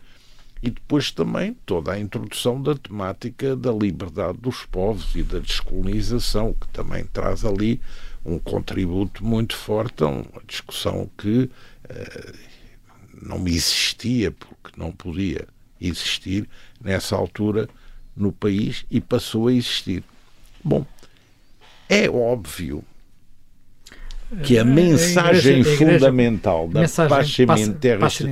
E 0.62 0.68
depois 0.68 1.10
também 1.10 1.56
toda 1.64 1.92
a 1.92 1.98
introdução 1.98 2.62
da 2.62 2.74
temática 2.74 3.56
da 3.56 3.72
liberdade 3.72 4.36
dos 4.42 4.66
povos 4.66 5.14
e 5.14 5.22
da 5.22 5.38
descolonização, 5.38 6.52
que 6.52 6.68
também 6.68 7.04
traz 7.06 7.46
ali 7.46 7.80
um 8.22 8.38
contributo 8.38 9.24
muito 9.24 9.56
forte 9.56 10.04
a 10.04 10.08
uma 10.08 10.42
discussão 10.46 11.10
que 11.16 11.44
uh, 11.44 12.38
não 13.22 13.48
existia, 13.48 14.30
porque 14.30 14.78
não 14.78 14.92
podia 14.92 15.48
existir 15.80 16.46
nessa 16.78 17.16
altura 17.16 17.70
no 18.14 18.30
país 18.30 18.84
e 18.90 19.00
passou 19.00 19.48
a 19.48 19.52
existir. 19.54 20.04
Bom, 20.62 20.86
é 21.92 22.08
óbvio 22.08 22.82
que 24.42 24.58
a 24.58 24.64
mensagem 24.64 25.56
a 25.56 25.58
igreja, 25.58 25.76
fundamental 25.76 26.66
da 26.66 26.80
mensagem 26.80 27.46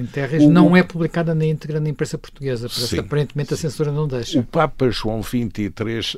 Terres 0.06 0.48
não 0.48 0.74
é 0.74 0.82
publicada 0.82 1.34
na 1.34 1.44
íntegra 1.44 1.78
na 1.78 1.90
imprensa 1.90 2.16
portuguesa, 2.16 2.68
porque 2.70 2.98
aparentemente 2.98 3.52
a 3.52 3.56
censura 3.56 3.92
não 3.92 4.08
deixa. 4.08 4.38
O 4.38 4.42
Papa 4.42 4.88
João 4.88 5.22
XXIII, 5.22 5.68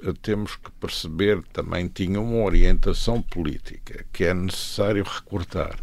eh, 0.05 0.12
temos 0.22 0.55
que 0.55 0.70
perceber, 0.80 1.43
também 1.53 1.88
tinha 1.88 2.20
uma 2.20 2.45
orientação 2.45 3.20
política 3.20 4.05
que 4.12 4.24
é 4.24 4.32
necessário 4.32 5.03
recortar. 5.03 5.76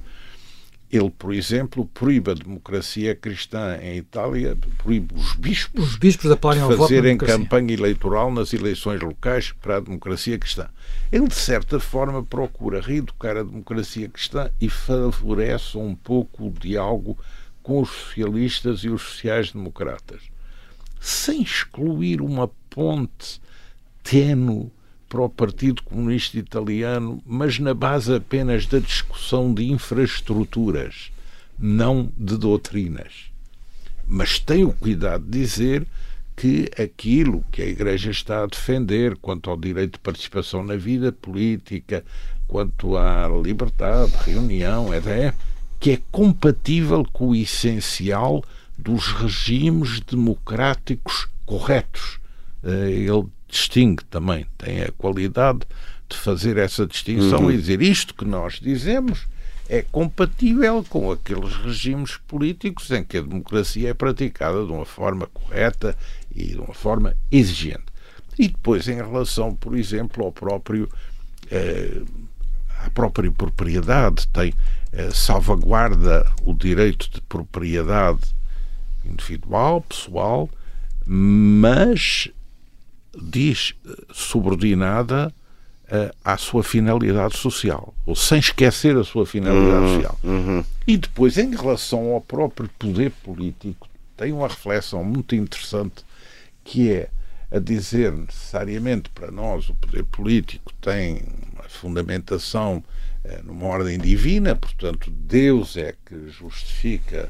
Ele, 0.91 1.09
por 1.11 1.31
exemplo, 1.31 1.85
proíbe 1.93 2.31
a 2.31 2.33
democracia 2.33 3.15
cristã 3.15 3.77
em 3.79 3.97
Itália, 3.97 4.57
proíbe 4.79 5.13
os 5.13 5.35
bispos, 5.35 5.91
os 5.91 5.95
bispos 5.95 6.31
de 6.31 6.77
fazerem 6.77 7.15
campanha 7.15 7.73
eleitoral 7.73 8.31
nas 8.33 8.53
eleições 8.53 8.99
locais 8.99 9.51
para 9.51 9.77
a 9.77 9.79
democracia 9.79 10.37
cristã. 10.39 10.67
Ele, 11.11 11.27
de 11.27 11.35
certa 11.35 11.79
forma, 11.79 12.23
procura 12.23 12.81
reeducar 12.81 13.37
a 13.37 13.43
democracia 13.43 14.09
cristã 14.09 14.49
e 14.59 14.67
favorece 14.67 15.77
um 15.77 15.93
pouco 15.93 16.47
o 16.47 16.51
diálogo 16.51 17.15
com 17.61 17.81
os 17.81 17.89
socialistas 17.89 18.79
e 18.79 18.89
os 18.89 19.03
sociais-democratas, 19.03 20.23
sem 20.99 21.43
excluir 21.43 22.19
uma 22.19 22.49
ponte 22.67 23.39
tênue 24.01 24.71
para 25.09 25.21
o 25.21 25.29
Partido 25.29 25.81
Comunista 25.81 26.37
Italiano, 26.37 27.21
mas 27.25 27.57
na 27.57 27.73
base 27.73 28.13
apenas 28.13 28.67
da 28.67 28.77
discussão 28.77 29.51
de 29.51 29.69
infraestruturas, 29.69 31.11
não 31.57 32.11
de 32.15 32.37
doutrinas. 32.37 33.31
Mas 34.07 34.39
tem 34.39 34.63
o 34.63 34.71
cuidado 34.71 35.25
de 35.25 35.39
dizer 35.39 35.85
que 36.35 36.69
aquilo 36.81 37.43
que 37.51 37.61
a 37.61 37.65
Igreja 37.65 38.11
está 38.11 38.43
a 38.43 38.47
defender 38.47 39.17
quanto 39.17 39.49
ao 39.49 39.57
direito 39.57 39.93
de 39.93 39.99
participação 39.99 40.63
na 40.63 40.75
vida 40.77 41.11
política, 41.11 42.05
quanto 42.47 42.95
à 42.95 43.27
liberdade 43.27 44.11
de 44.11 44.31
reunião, 44.31 44.93
é 44.93 45.33
que 45.79 45.91
é 45.91 45.99
compatível 46.11 47.03
com 47.11 47.29
o 47.29 47.35
essencial 47.35 48.43
dos 48.77 49.11
regimes 49.11 49.99
democráticos 49.99 51.27
corretos. 51.45 52.19
Eh, 52.63 52.91
ele 52.91 53.25
distingue 53.49 54.03
também, 54.05 54.45
tem 54.57 54.81
a 54.81 54.91
qualidade 54.91 55.59
de 56.07 56.17
fazer 56.17 56.57
essa 56.57 56.85
distinção 56.85 57.43
uhum. 57.43 57.51
e 57.51 57.57
dizer 57.57 57.81
isto 57.81 58.13
que 58.13 58.25
nós 58.25 58.59
dizemos 58.59 59.27
é 59.67 59.83
compatível 59.91 60.83
com 60.89 61.11
aqueles 61.11 61.53
regimes 61.57 62.17
políticos 62.27 62.89
em 62.89 63.03
que 63.03 63.17
a 63.17 63.21
democracia 63.21 63.89
é 63.89 63.93
praticada 63.93 64.65
de 64.65 64.71
uma 64.71 64.85
forma 64.85 65.27
correta 65.27 65.95
e 66.35 66.47
de 66.47 66.57
uma 66.57 66.73
forma 66.73 67.15
exigente. 67.31 67.83
E 68.37 68.47
depois, 68.47 68.87
em 68.87 68.95
relação, 68.95 69.53
por 69.53 69.77
exemplo, 69.77 70.25
ao 70.25 70.31
próprio 70.31 70.89
eh, 71.51 72.01
à 72.79 72.89
própria 72.89 73.31
propriedade, 73.31 74.27
tem 74.29 74.53
eh, 74.91 75.11
salvaguarda 75.11 76.25
o 76.43 76.53
direito 76.53 77.09
de 77.11 77.21
propriedade 77.21 78.21
individual, 79.05 79.81
pessoal, 79.81 80.49
mas 81.05 82.29
diz 83.15 83.75
eh, 83.85 83.95
subordinada 84.11 85.33
uh, 85.85 86.15
à 86.23 86.37
sua 86.37 86.63
finalidade 86.63 87.37
social, 87.37 87.93
ou 88.05 88.15
sem 88.15 88.39
esquecer 88.39 88.95
a 88.97 89.03
sua 89.03 89.25
finalidade 89.25 89.85
uhum, 89.85 89.95
social. 89.95 90.19
Uhum. 90.23 90.65
E 90.87 90.97
depois, 90.97 91.37
em 91.37 91.55
relação 91.55 92.11
ao 92.11 92.21
próprio 92.21 92.69
poder 92.77 93.11
político, 93.23 93.87
tem 94.15 94.31
uma 94.31 94.47
reflexão 94.47 95.03
muito 95.03 95.35
interessante 95.35 96.03
que 96.63 96.91
é 96.91 97.09
a 97.51 97.57
dizer 97.57 98.11
necessariamente 98.11 99.09
para 99.09 99.31
nós 99.31 99.69
o 99.69 99.75
poder 99.75 100.03
político 100.03 100.71
tem 100.79 101.23
uma 101.53 101.63
fundamentação 101.67 102.83
uh, 103.25 103.43
numa 103.43 103.65
ordem 103.65 103.97
divina, 103.97 104.55
portanto, 104.55 105.09
Deus 105.09 105.77
é 105.77 105.95
que 106.05 106.29
justifica 106.29 107.29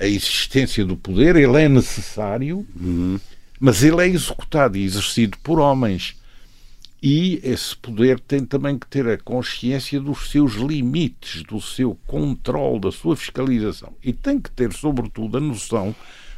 a 0.00 0.04
existência 0.04 0.84
do 0.84 0.96
poder, 0.96 1.36
ele 1.36 1.62
é 1.62 1.68
necessário. 1.68 2.66
Uhum 2.74 3.20
mas 3.58 3.82
ele 3.82 4.02
é 4.02 4.08
executado 4.08 4.76
e 4.76 4.84
exercido 4.84 5.36
por 5.38 5.58
homens. 5.58 6.16
E 7.02 7.40
esse 7.42 7.76
poder 7.76 8.18
tem 8.18 8.44
também 8.44 8.78
que 8.78 8.86
ter 8.86 9.06
a 9.06 9.18
consciência 9.18 10.00
dos 10.00 10.30
seus 10.30 10.54
limites, 10.54 11.42
do 11.42 11.60
seu 11.60 11.96
controle, 12.06 12.80
da 12.80 12.92
sua 12.92 13.14
fiscalização. 13.16 13.94
E 14.02 14.12
tem 14.12 14.40
que 14.40 14.50
ter, 14.50 14.72
sobretudo, 14.72 15.36
a 15.36 15.40
noção 15.40 15.94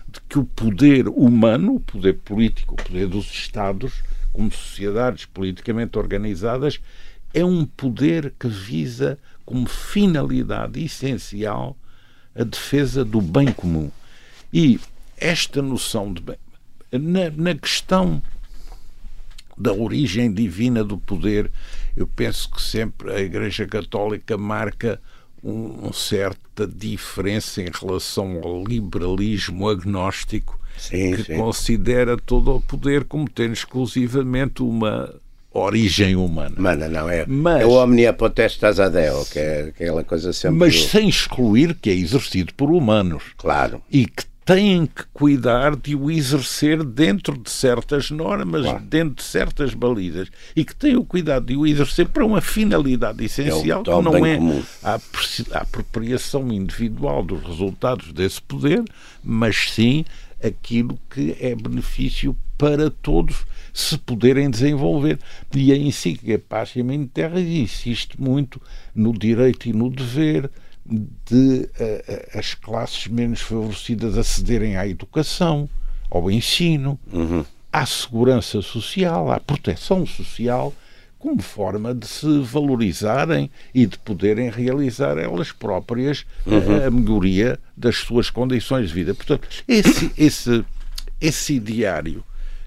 de 0.08 0.20
que 0.28 0.38
o 0.38 0.44
poder 0.44 1.08
humano, 1.08 1.76
o 1.76 1.80
poder 1.80 2.14
político, 2.14 2.74
o 2.74 2.82
poder 2.82 3.06
dos 3.06 3.30
Estados, 3.30 4.02
como 4.32 4.50
sociedades 4.50 5.26
politicamente 5.26 5.98
organizadas, 5.98 6.80
é 7.32 7.44
um 7.44 7.64
poder 7.64 8.32
que 8.38 8.48
visa 8.48 9.18
como 9.44 9.66
finalidade 9.66 10.82
essencial 10.82 11.76
a 12.34 12.44
defesa 12.44 13.04
do 13.04 13.20
bem 13.20 13.52
comum. 13.52 13.90
E 14.52 14.80
esta 15.16 15.60
noção 15.60 16.12
de 16.12 16.22
bem, 16.22 16.36
na, 16.92 17.30
na 17.30 17.54
questão 17.54 18.22
da 19.56 19.72
origem 19.72 20.32
divina 20.32 20.84
do 20.84 20.98
poder, 20.98 21.50
eu 21.96 22.06
penso 22.06 22.50
que 22.50 22.62
sempre 22.62 23.12
a 23.12 23.20
Igreja 23.20 23.66
Católica 23.66 24.38
marca 24.38 25.00
uma 25.42 25.88
um 25.88 25.92
certa 25.92 26.66
diferença 26.66 27.62
em 27.62 27.70
relação 27.72 28.40
ao 28.42 28.64
liberalismo 28.64 29.68
agnóstico, 29.68 30.58
sim, 30.76 31.14
que 31.16 31.24
sim. 31.24 31.36
considera 31.36 32.16
todo 32.16 32.56
o 32.56 32.60
poder 32.60 33.04
como 33.04 33.28
tendo 33.28 33.52
exclusivamente 33.52 34.62
uma 34.62 35.14
origem 35.52 36.16
humana. 36.16 36.54
Humana, 36.58 36.88
não 36.88 37.08
é? 37.08 37.24
Mas, 37.26 37.62
é 37.62 37.66
o 37.66 37.72
omnia 37.72 38.12
potestas 38.12 38.78
ad 38.80 38.92
Deo, 38.92 39.24
que 39.26 39.38
é 39.38 39.60
aquela 39.68 40.04
coisa 40.04 40.32
sempre. 40.32 40.58
Mas 40.58 40.84
sem 40.86 41.08
excluir 41.08 41.74
que 41.74 41.90
é 41.90 41.94
exercido 41.94 42.52
por 42.54 42.70
humanos. 42.70 43.22
Claro. 43.36 43.82
E 43.90 44.06
que 44.06 44.24
têm 44.48 44.86
que 44.86 45.04
cuidar 45.12 45.76
de 45.76 45.94
o 45.94 46.10
exercer 46.10 46.82
dentro 46.82 47.36
de 47.36 47.50
certas 47.50 48.10
normas, 48.10 48.62
claro. 48.62 48.80
dentro 48.80 49.16
de 49.16 49.22
certas 49.22 49.74
balizas, 49.74 50.30
e 50.56 50.64
que 50.64 50.74
têm 50.74 50.96
o 50.96 51.04
cuidado 51.04 51.44
de 51.44 51.54
o 51.54 51.66
exercer 51.66 52.08
para 52.08 52.24
uma 52.24 52.40
finalidade 52.40 53.22
essencial, 53.22 53.82
é 53.82 53.84
que 53.84 53.90
não 53.90 54.24
é 54.24 54.38
a, 54.82 54.98
a 55.52 55.58
apropriação 55.60 56.50
individual 56.50 57.22
dos 57.22 57.42
resultados 57.42 58.10
desse 58.10 58.40
poder, 58.40 58.82
mas 59.22 59.70
sim 59.70 60.06
aquilo 60.42 60.98
que 61.10 61.36
é 61.38 61.54
benefício 61.54 62.34
para 62.56 62.90
todos 62.90 63.44
se 63.74 63.98
puderem 63.98 64.48
desenvolver. 64.48 65.18
E 65.54 65.70
a 65.72 65.76
encíclica 65.76 66.42
Paz 66.48 66.72
e 66.74 67.06
Terra 67.08 67.38
insiste 67.38 68.18
muito 68.18 68.62
no 68.94 69.12
direito 69.12 69.68
e 69.68 69.74
no 69.74 69.90
dever, 69.90 70.50
de 70.88 71.68
uh, 71.80 72.38
as 72.38 72.54
classes 72.54 73.06
menos 73.06 73.40
favorecidas 73.40 74.16
acederem 74.16 74.76
à 74.76 74.86
educação, 74.86 75.68
ao 76.10 76.30
ensino, 76.30 76.98
uhum. 77.12 77.44
à 77.72 77.84
segurança 77.84 78.62
social, 78.62 79.30
à 79.30 79.38
proteção 79.38 80.06
social, 80.06 80.72
como 81.18 81.42
forma 81.42 81.94
de 81.94 82.06
se 82.06 82.40
valorizarem 82.40 83.50
e 83.74 83.84
de 83.86 83.98
poderem 83.98 84.50
realizar 84.50 85.18
elas 85.18 85.52
próprias 85.52 86.24
uhum. 86.46 86.86
a 86.86 86.90
melhoria 86.90 87.58
das 87.76 87.96
suas 87.96 88.30
condições 88.30 88.88
de 88.88 88.94
vida. 88.94 89.14
Portanto, 89.14 89.48
esse, 89.66 90.12
esse, 90.16 90.64
esse 91.20 91.54
ideário, 91.54 92.22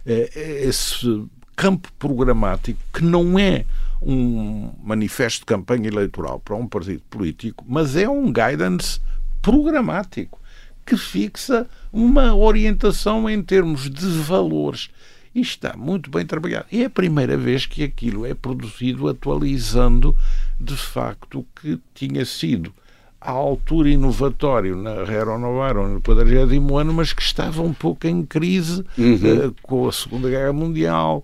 esse 0.05 1.23
campo 1.55 1.89
programático 1.97 2.79
que 2.93 3.03
não 3.03 3.39
é 3.39 3.65
um 4.01 4.71
manifesto 4.83 5.41
de 5.41 5.45
campanha 5.45 5.87
eleitoral 5.87 6.39
para 6.39 6.55
um 6.55 6.67
partido 6.67 7.03
político, 7.09 7.63
mas 7.67 7.95
é 7.95 8.09
um 8.09 8.31
guidance 8.31 8.99
programático 9.41 10.39
que 10.85 10.97
fixa 10.97 11.67
uma 11.93 12.35
orientação 12.35 13.29
em 13.29 13.41
termos 13.41 13.89
de 13.89 14.07
valores. 14.07 14.89
E 15.33 15.39
está 15.39 15.77
muito 15.77 16.09
bem 16.09 16.25
trabalhado. 16.25 16.65
E 16.71 16.81
é 16.81 16.85
a 16.85 16.89
primeira 16.89 17.37
vez 17.37 17.65
que 17.65 17.83
aquilo 17.83 18.25
é 18.25 18.33
produzido 18.33 19.07
atualizando, 19.07 20.15
de 20.59 20.75
facto, 20.75 21.39
o 21.39 21.45
que 21.55 21.79
tinha 21.93 22.25
sido 22.25 22.73
à 23.21 23.31
altura 23.31 23.89
inovatório 23.89 24.75
na 24.75 25.03
Renovaram 25.03 25.87
no 25.87 26.01
40 26.01 26.75
ano, 26.75 26.93
mas 26.93 27.13
que 27.13 27.21
estava 27.21 27.61
um 27.61 27.71
pouco 27.71 28.07
em 28.07 28.25
crise 28.25 28.83
uhum. 28.97 29.47
uh, 29.47 29.55
com 29.61 29.87
a 29.87 29.91
Segunda 29.91 30.27
Guerra 30.27 30.51
Mundial, 30.51 31.23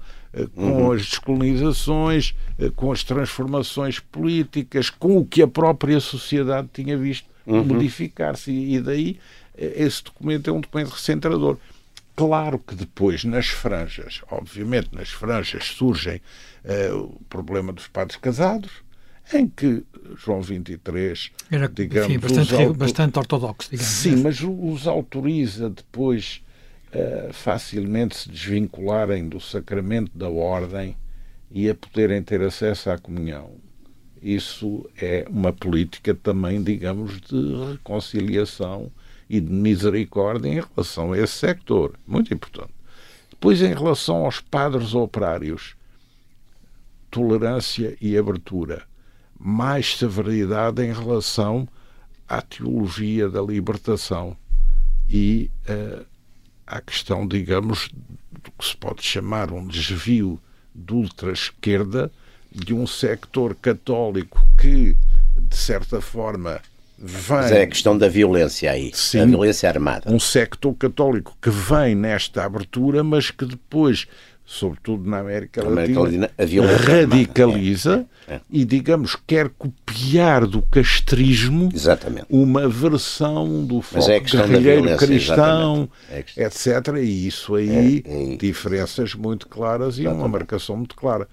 com 0.55 0.61
uhum. 0.61 0.91
as 0.91 1.01
descolonizações, 1.03 2.35
uh, 2.59 2.71
com 2.71 2.91
as 2.91 3.03
transformações 3.03 3.99
políticas, 3.99 4.89
com 4.89 5.17
o 5.17 5.25
que 5.25 5.41
a 5.41 5.47
própria 5.47 5.99
sociedade 5.99 6.69
tinha 6.73 6.97
visto 6.97 7.27
uhum. 7.45 7.63
modificar-se. 7.63 8.51
E 8.51 8.79
daí 8.79 9.19
esse 9.57 10.03
documento 10.03 10.49
é 10.49 10.53
um 10.53 10.61
documento 10.61 10.89
recentrador. 10.89 11.57
Claro 12.15 12.59
que 12.59 12.75
depois, 12.75 13.23
nas 13.23 13.47
franjas, 13.47 14.21
obviamente 14.29 14.89
nas 14.91 15.09
franjas 15.09 15.65
surgem 15.65 16.19
o 16.91 17.19
problema 17.29 17.71
dos 17.71 17.87
padres 17.87 18.17
casados, 18.17 18.71
em 19.33 19.47
que 19.47 19.83
João 20.15 20.41
XXIII 20.41 21.31
era 21.51 21.67
digamos, 21.67 22.09
enfim, 22.09 22.19
bastante, 22.19 22.55
auto... 22.55 22.73
bastante 22.73 23.19
ortodoxo, 23.19 23.69
digamos. 23.69 23.91
Sim, 23.91 24.15
né? 24.15 24.21
mas 24.23 24.39
os 24.41 24.87
autoriza 24.87 25.69
depois 25.69 26.41
facilmente 27.31 28.15
se 28.15 28.29
desvincularem 28.29 29.27
do 29.27 29.39
sacramento 29.39 30.17
da 30.17 30.29
ordem 30.29 30.95
e 31.51 31.69
a 31.69 31.75
poderem 31.75 32.21
ter 32.21 32.41
acesso 32.41 32.89
à 32.89 32.97
comunhão. 32.97 33.51
Isso 34.21 34.89
é 34.99 35.25
uma 35.29 35.53
política 35.53 36.15
também, 36.15 36.61
digamos, 36.61 37.21
de 37.21 37.71
reconciliação 37.71 38.91
e 39.29 39.39
de 39.39 39.51
misericórdia 39.51 40.49
em 40.49 40.61
relação 40.61 41.13
a 41.13 41.17
esse 41.17 41.33
sector. 41.33 41.93
Muito 42.05 42.33
importante. 42.33 42.73
Depois, 43.29 43.61
em 43.61 43.73
relação 43.73 44.25
aos 44.25 44.39
padres 44.39 44.95
operários, 44.95 45.75
tolerância 47.11 47.95
e 48.01 48.17
abertura 48.17 48.83
mais 49.39 49.97
severidade 49.97 50.83
em 50.83 50.91
relação 50.91 51.67
à 52.27 52.41
teologia 52.41 53.29
da 53.29 53.41
libertação 53.41 54.35
e 55.07 55.51
uh, 55.69 56.05
à 56.67 56.81
questão, 56.81 57.25
digamos, 57.25 57.89
do 58.43 58.51
que 58.51 58.65
se 58.65 58.75
pode 58.75 59.01
chamar 59.01 59.51
um 59.51 59.65
desvio 59.65 60.39
de 60.75 60.93
ultra-esquerda 60.93 62.11
de 62.51 62.73
um 62.73 62.85
sector 62.85 63.55
católico 63.55 64.45
que, 64.59 64.95
de 65.37 65.57
certa 65.57 66.01
forma, 66.01 66.61
vem. 66.97 67.37
Mas 67.37 67.51
é 67.51 67.61
a 67.63 67.67
questão 67.67 67.97
da 67.97 68.07
violência 68.07 68.71
aí, 68.71 68.91
Sim, 68.93 69.19
a 69.19 69.25
violência 69.25 69.69
armada. 69.69 70.11
Um 70.11 70.19
sector 70.19 70.73
católico 70.75 71.37
que 71.41 71.49
vem 71.49 71.95
nesta 71.95 72.43
abertura, 72.43 73.03
mas 73.03 73.31
que 73.31 73.45
depois 73.45 74.07
sobretudo 74.49 75.07
na 75.09 75.19
América, 75.19 75.61
América 75.61 75.99
Latina, 75.99 76.31
Latina 76.39 76.77
radicaliza 76.77 78.05
é, 78.25 78.35
é. 78.35 78.41
e, 78.49 78.63
digamos, 78.63 79.17
quer 79.27 79.49
copiar 79.49 80.47
do 80.47 80.61
castrismo 80.61 81.69
exatamente. 81.73 82.25
uma 82.29 82.69
versão 82.69 83.65
do 83.65 83.81
foco 83.81 84.09
é 84.09 84.19
guerrilheiro 84.21 84.97
cristão, 84.97 85.89
é 86.09 86.19
etc. 86.19 86.95
E 86.97 87.27
isso 87.27 87.55
aí, 87.55 88.01
é, 88.07 88.33
é 88.33 88.35
diferenças 88.37 89.13
muito 89.13 89.49
claras 89.49 89.99
e 89.99 90.07
uma 90.07 90.29
marcação 90.29 90.77
muito 90.77 90.95
clara. 90.95 91.27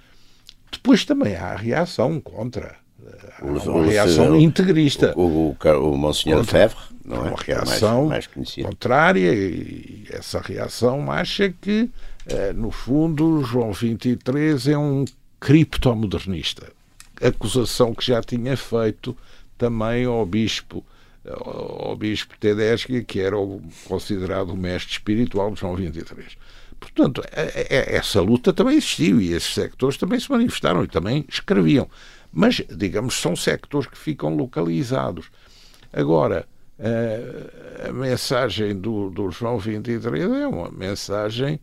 Depois 0.72 1.04
também 1.04 1.36
há 1.36 1.52
a 1.52 1.56
reação 1.56 2.20
contra. 2.20 2.74
Há 3.38 3.44
uma 3.44 3.86
reação 3.86 4.40
integrista. 4.40 5.12
O, 5.16 5.22
o, 5.22 5.56
o, 5.64 5.92
o 5.92 5.96
Monsenhor 5.96 6.42
Fevre, 6.42 6.78
não 7.04 7.26
é? 7.26 7.28
Uma 7.28 7.38
reação 7.40 8.06
mais, 8.06 8.28
mais 8.34 8.54
contrária 8.56 9.32
e 9.32 10.04
essa 10.10 10.40
reação 10.40 11.12
acha 11.12 11.54
que 11.60 11.88
no 12.54 12.70
fundo, 12.70 13.42
João 13.42 13.72
23 13.72 14.68
é 14.68 14.78
um 14.78 15.04
criptomodernista. 15.38 16.72
Acusação 17.22 17.94
que 17.94 18.06
já 18.06 18.22
tinha 18.22 18.56
feito 18.56 19.16
também 19.58 20.04
ao 20.04 20.24
bispo 20.24 20.84
ao 21.30 21.96
bispo 21.96 22.34
Tedeschi, 22.38 23.02
que 23.02 23.20
era 23.20 23.38
o, 23.38 23.62
considerado 23.86 24.50
o 24.50 24.56
mestre 24.56 24.92
espiritual 24.92 25.52
de 25.52 25.60
João 25.60 25.74
23. 25.74 26.36
Portanto, 26.78 27.22
é, 27.32 27.66
é, 27.70 27.96
essa 27.96 28.20
luta 28.20 28.52
também 28.52 28.76
existiu 28.76 29.20
e 29.20 29.32
esses 29.32 29.54
sectores 29.54 29.96
também 29.96 30.20
se 30.20 30.30
manifestaram 30.30 30.84
e 30.84 30.86
também 30.86 31.24
escreviam. 31.28 31.88
Mas, 32.32 32.62
digamos, 32.68 33.14
são 33.14 33.34
sectores 33.34 33.88
que 33.88 33.96
ficam 33.96 34.34
localizados. 34.36 35.30
Agora, 35.92 36.46
a, 36.78 36.86
eh, 36.86 37.88
a 37.88 37.92
mensagem 37.92 38.76
do, 38.76 39.08
do 39.08 39.30
João 39.30 39.58
23 39.58 40.24
é 40.24 40.46
uma 40.46 40.70
mensagem 40.70 41.60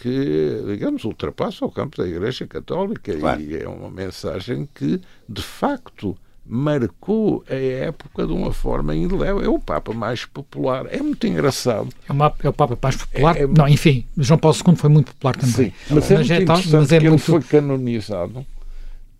que, 0.00 0.62
digamos, 0.66 1.04
ultrapassa 1.04 1.64
o 1.64 1.70
campo 1.70 1.98
da 1.98 2.08
Igreja 2.08 2.46
Católica 2.46 3.14
claro. 3.16 3.40
e 3.40 3.56
é 3.56 3.68
uma 3.68 3.90
mensagem 3.90 4.66
que, 4.74 5.00
de 5.28 5.42
facto, 5.42 6.16
marcou 6.46 7.44
a 7.48 7.54
época 7.54 8.26
de 8.26 8.32
uma 8.32 8.52
forma 8.52 8.96
indelével. 8.96 9.42
É 9.42 9.48
o 9.48 9.58
Papa 9.58 9.92
mais 9.92 10.24
popular. 10.24 10.86
É 10.90 11.02
muito 11.02 11.26
engraçado. 11.26 11.90
É, 12.08 12.12
uma, 12.12 12.34
é 12.42 12.48
o 12.48 12.52
Papa 12.52 12.78
mais 12.82 12.96
popular? 12.96 13.36
É, 13.36 13.42
é, 13.42 13.46
não, 13.46 13.68
enfim, 13.68 14.06
João 14.16 14.38
Paulo 14.38 14.56
II 14.56 14.74
foi 14.74 14.88
muito 14.88 15.12
popular 15.12 15.36
também. 15.36 15.52
Sim, 15.54 15.72
mas, 15.90 16.10
é 16.10 16.16
mas 16.16 16.30
é, 16.30 16.34
muito 16.34 16.42
interessante 16.42 16.72
mas 16.72 16.92
é 16.92 16.98
que 16.98 17.08
muito... 17.08 17.32
ele 17.32 17.42
foi 17.42 17.42
canonizado 17.42 18.46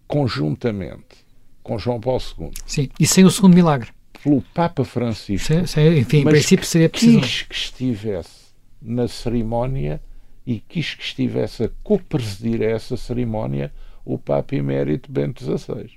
conjuntamente 0.08 1.24
com 1.62 1.78
João 1.78 2.00
Paulo 2.00 2.22
II. 2.38 2.50
Sim, 2.66 2.88
e 2.98 3.06
sem 3.06 3.24
o 3.24 3.30
segundo 3.30 3.54
milagre. 3.54 3.90
Pelo 4.24 4.42
Papa 4.54 4.82
Francisco. 4.82 5.46
Sim, 5.46 5.66
sim, 5.66 5.98
enfim, 5.98 6.18
em 6.18 6.24
princípio 6.24 6.66
seria 6.66 6.88
preciso. 6.88 7.20
quis 7.20 7.42
que 7.42 7.54
estivesse 7.54 8.40
na 8.82 9.06
cerimónia 9.06 10.00
e 10.46 10.60
quis 10.60 10.94
que 10.94 11.02
estivesse 11.02 11.64
a 11.64 11.70
co-presidir 11.82 12.62
essa 12.62 12.96
cerimónia 12.96 13.72
o 14.04 14.18
Papa 14.18 14.54
Emérito 14.54 15.10
Bento 15.10 15.44
XVI. 15.44 15.90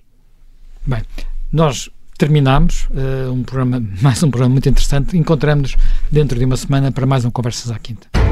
Bem, 0.86 1.02
nós 1.52 1.90
terminamos 2.18 2.88
uh, 2.92 3.32
um 3.32 3.44
programa, 3.44 3.84
mais 4.02 4.22
um 4.22 4.30
programa 4.30 4.54
muito 4.54 4.70
interessante. 4.70 5.18
Encontramos-nos 5.18 5.82
dentro 6.12 6.38
de 6.38 6.46
uma 6.46 6.58
semana 6.58 6.92
para 6.92 7.06
mais 7.06 7.26
um 7.26 7.32
Conversas 7.32 7.72
à 7.72 7.80
Quinta. 7.80 8.23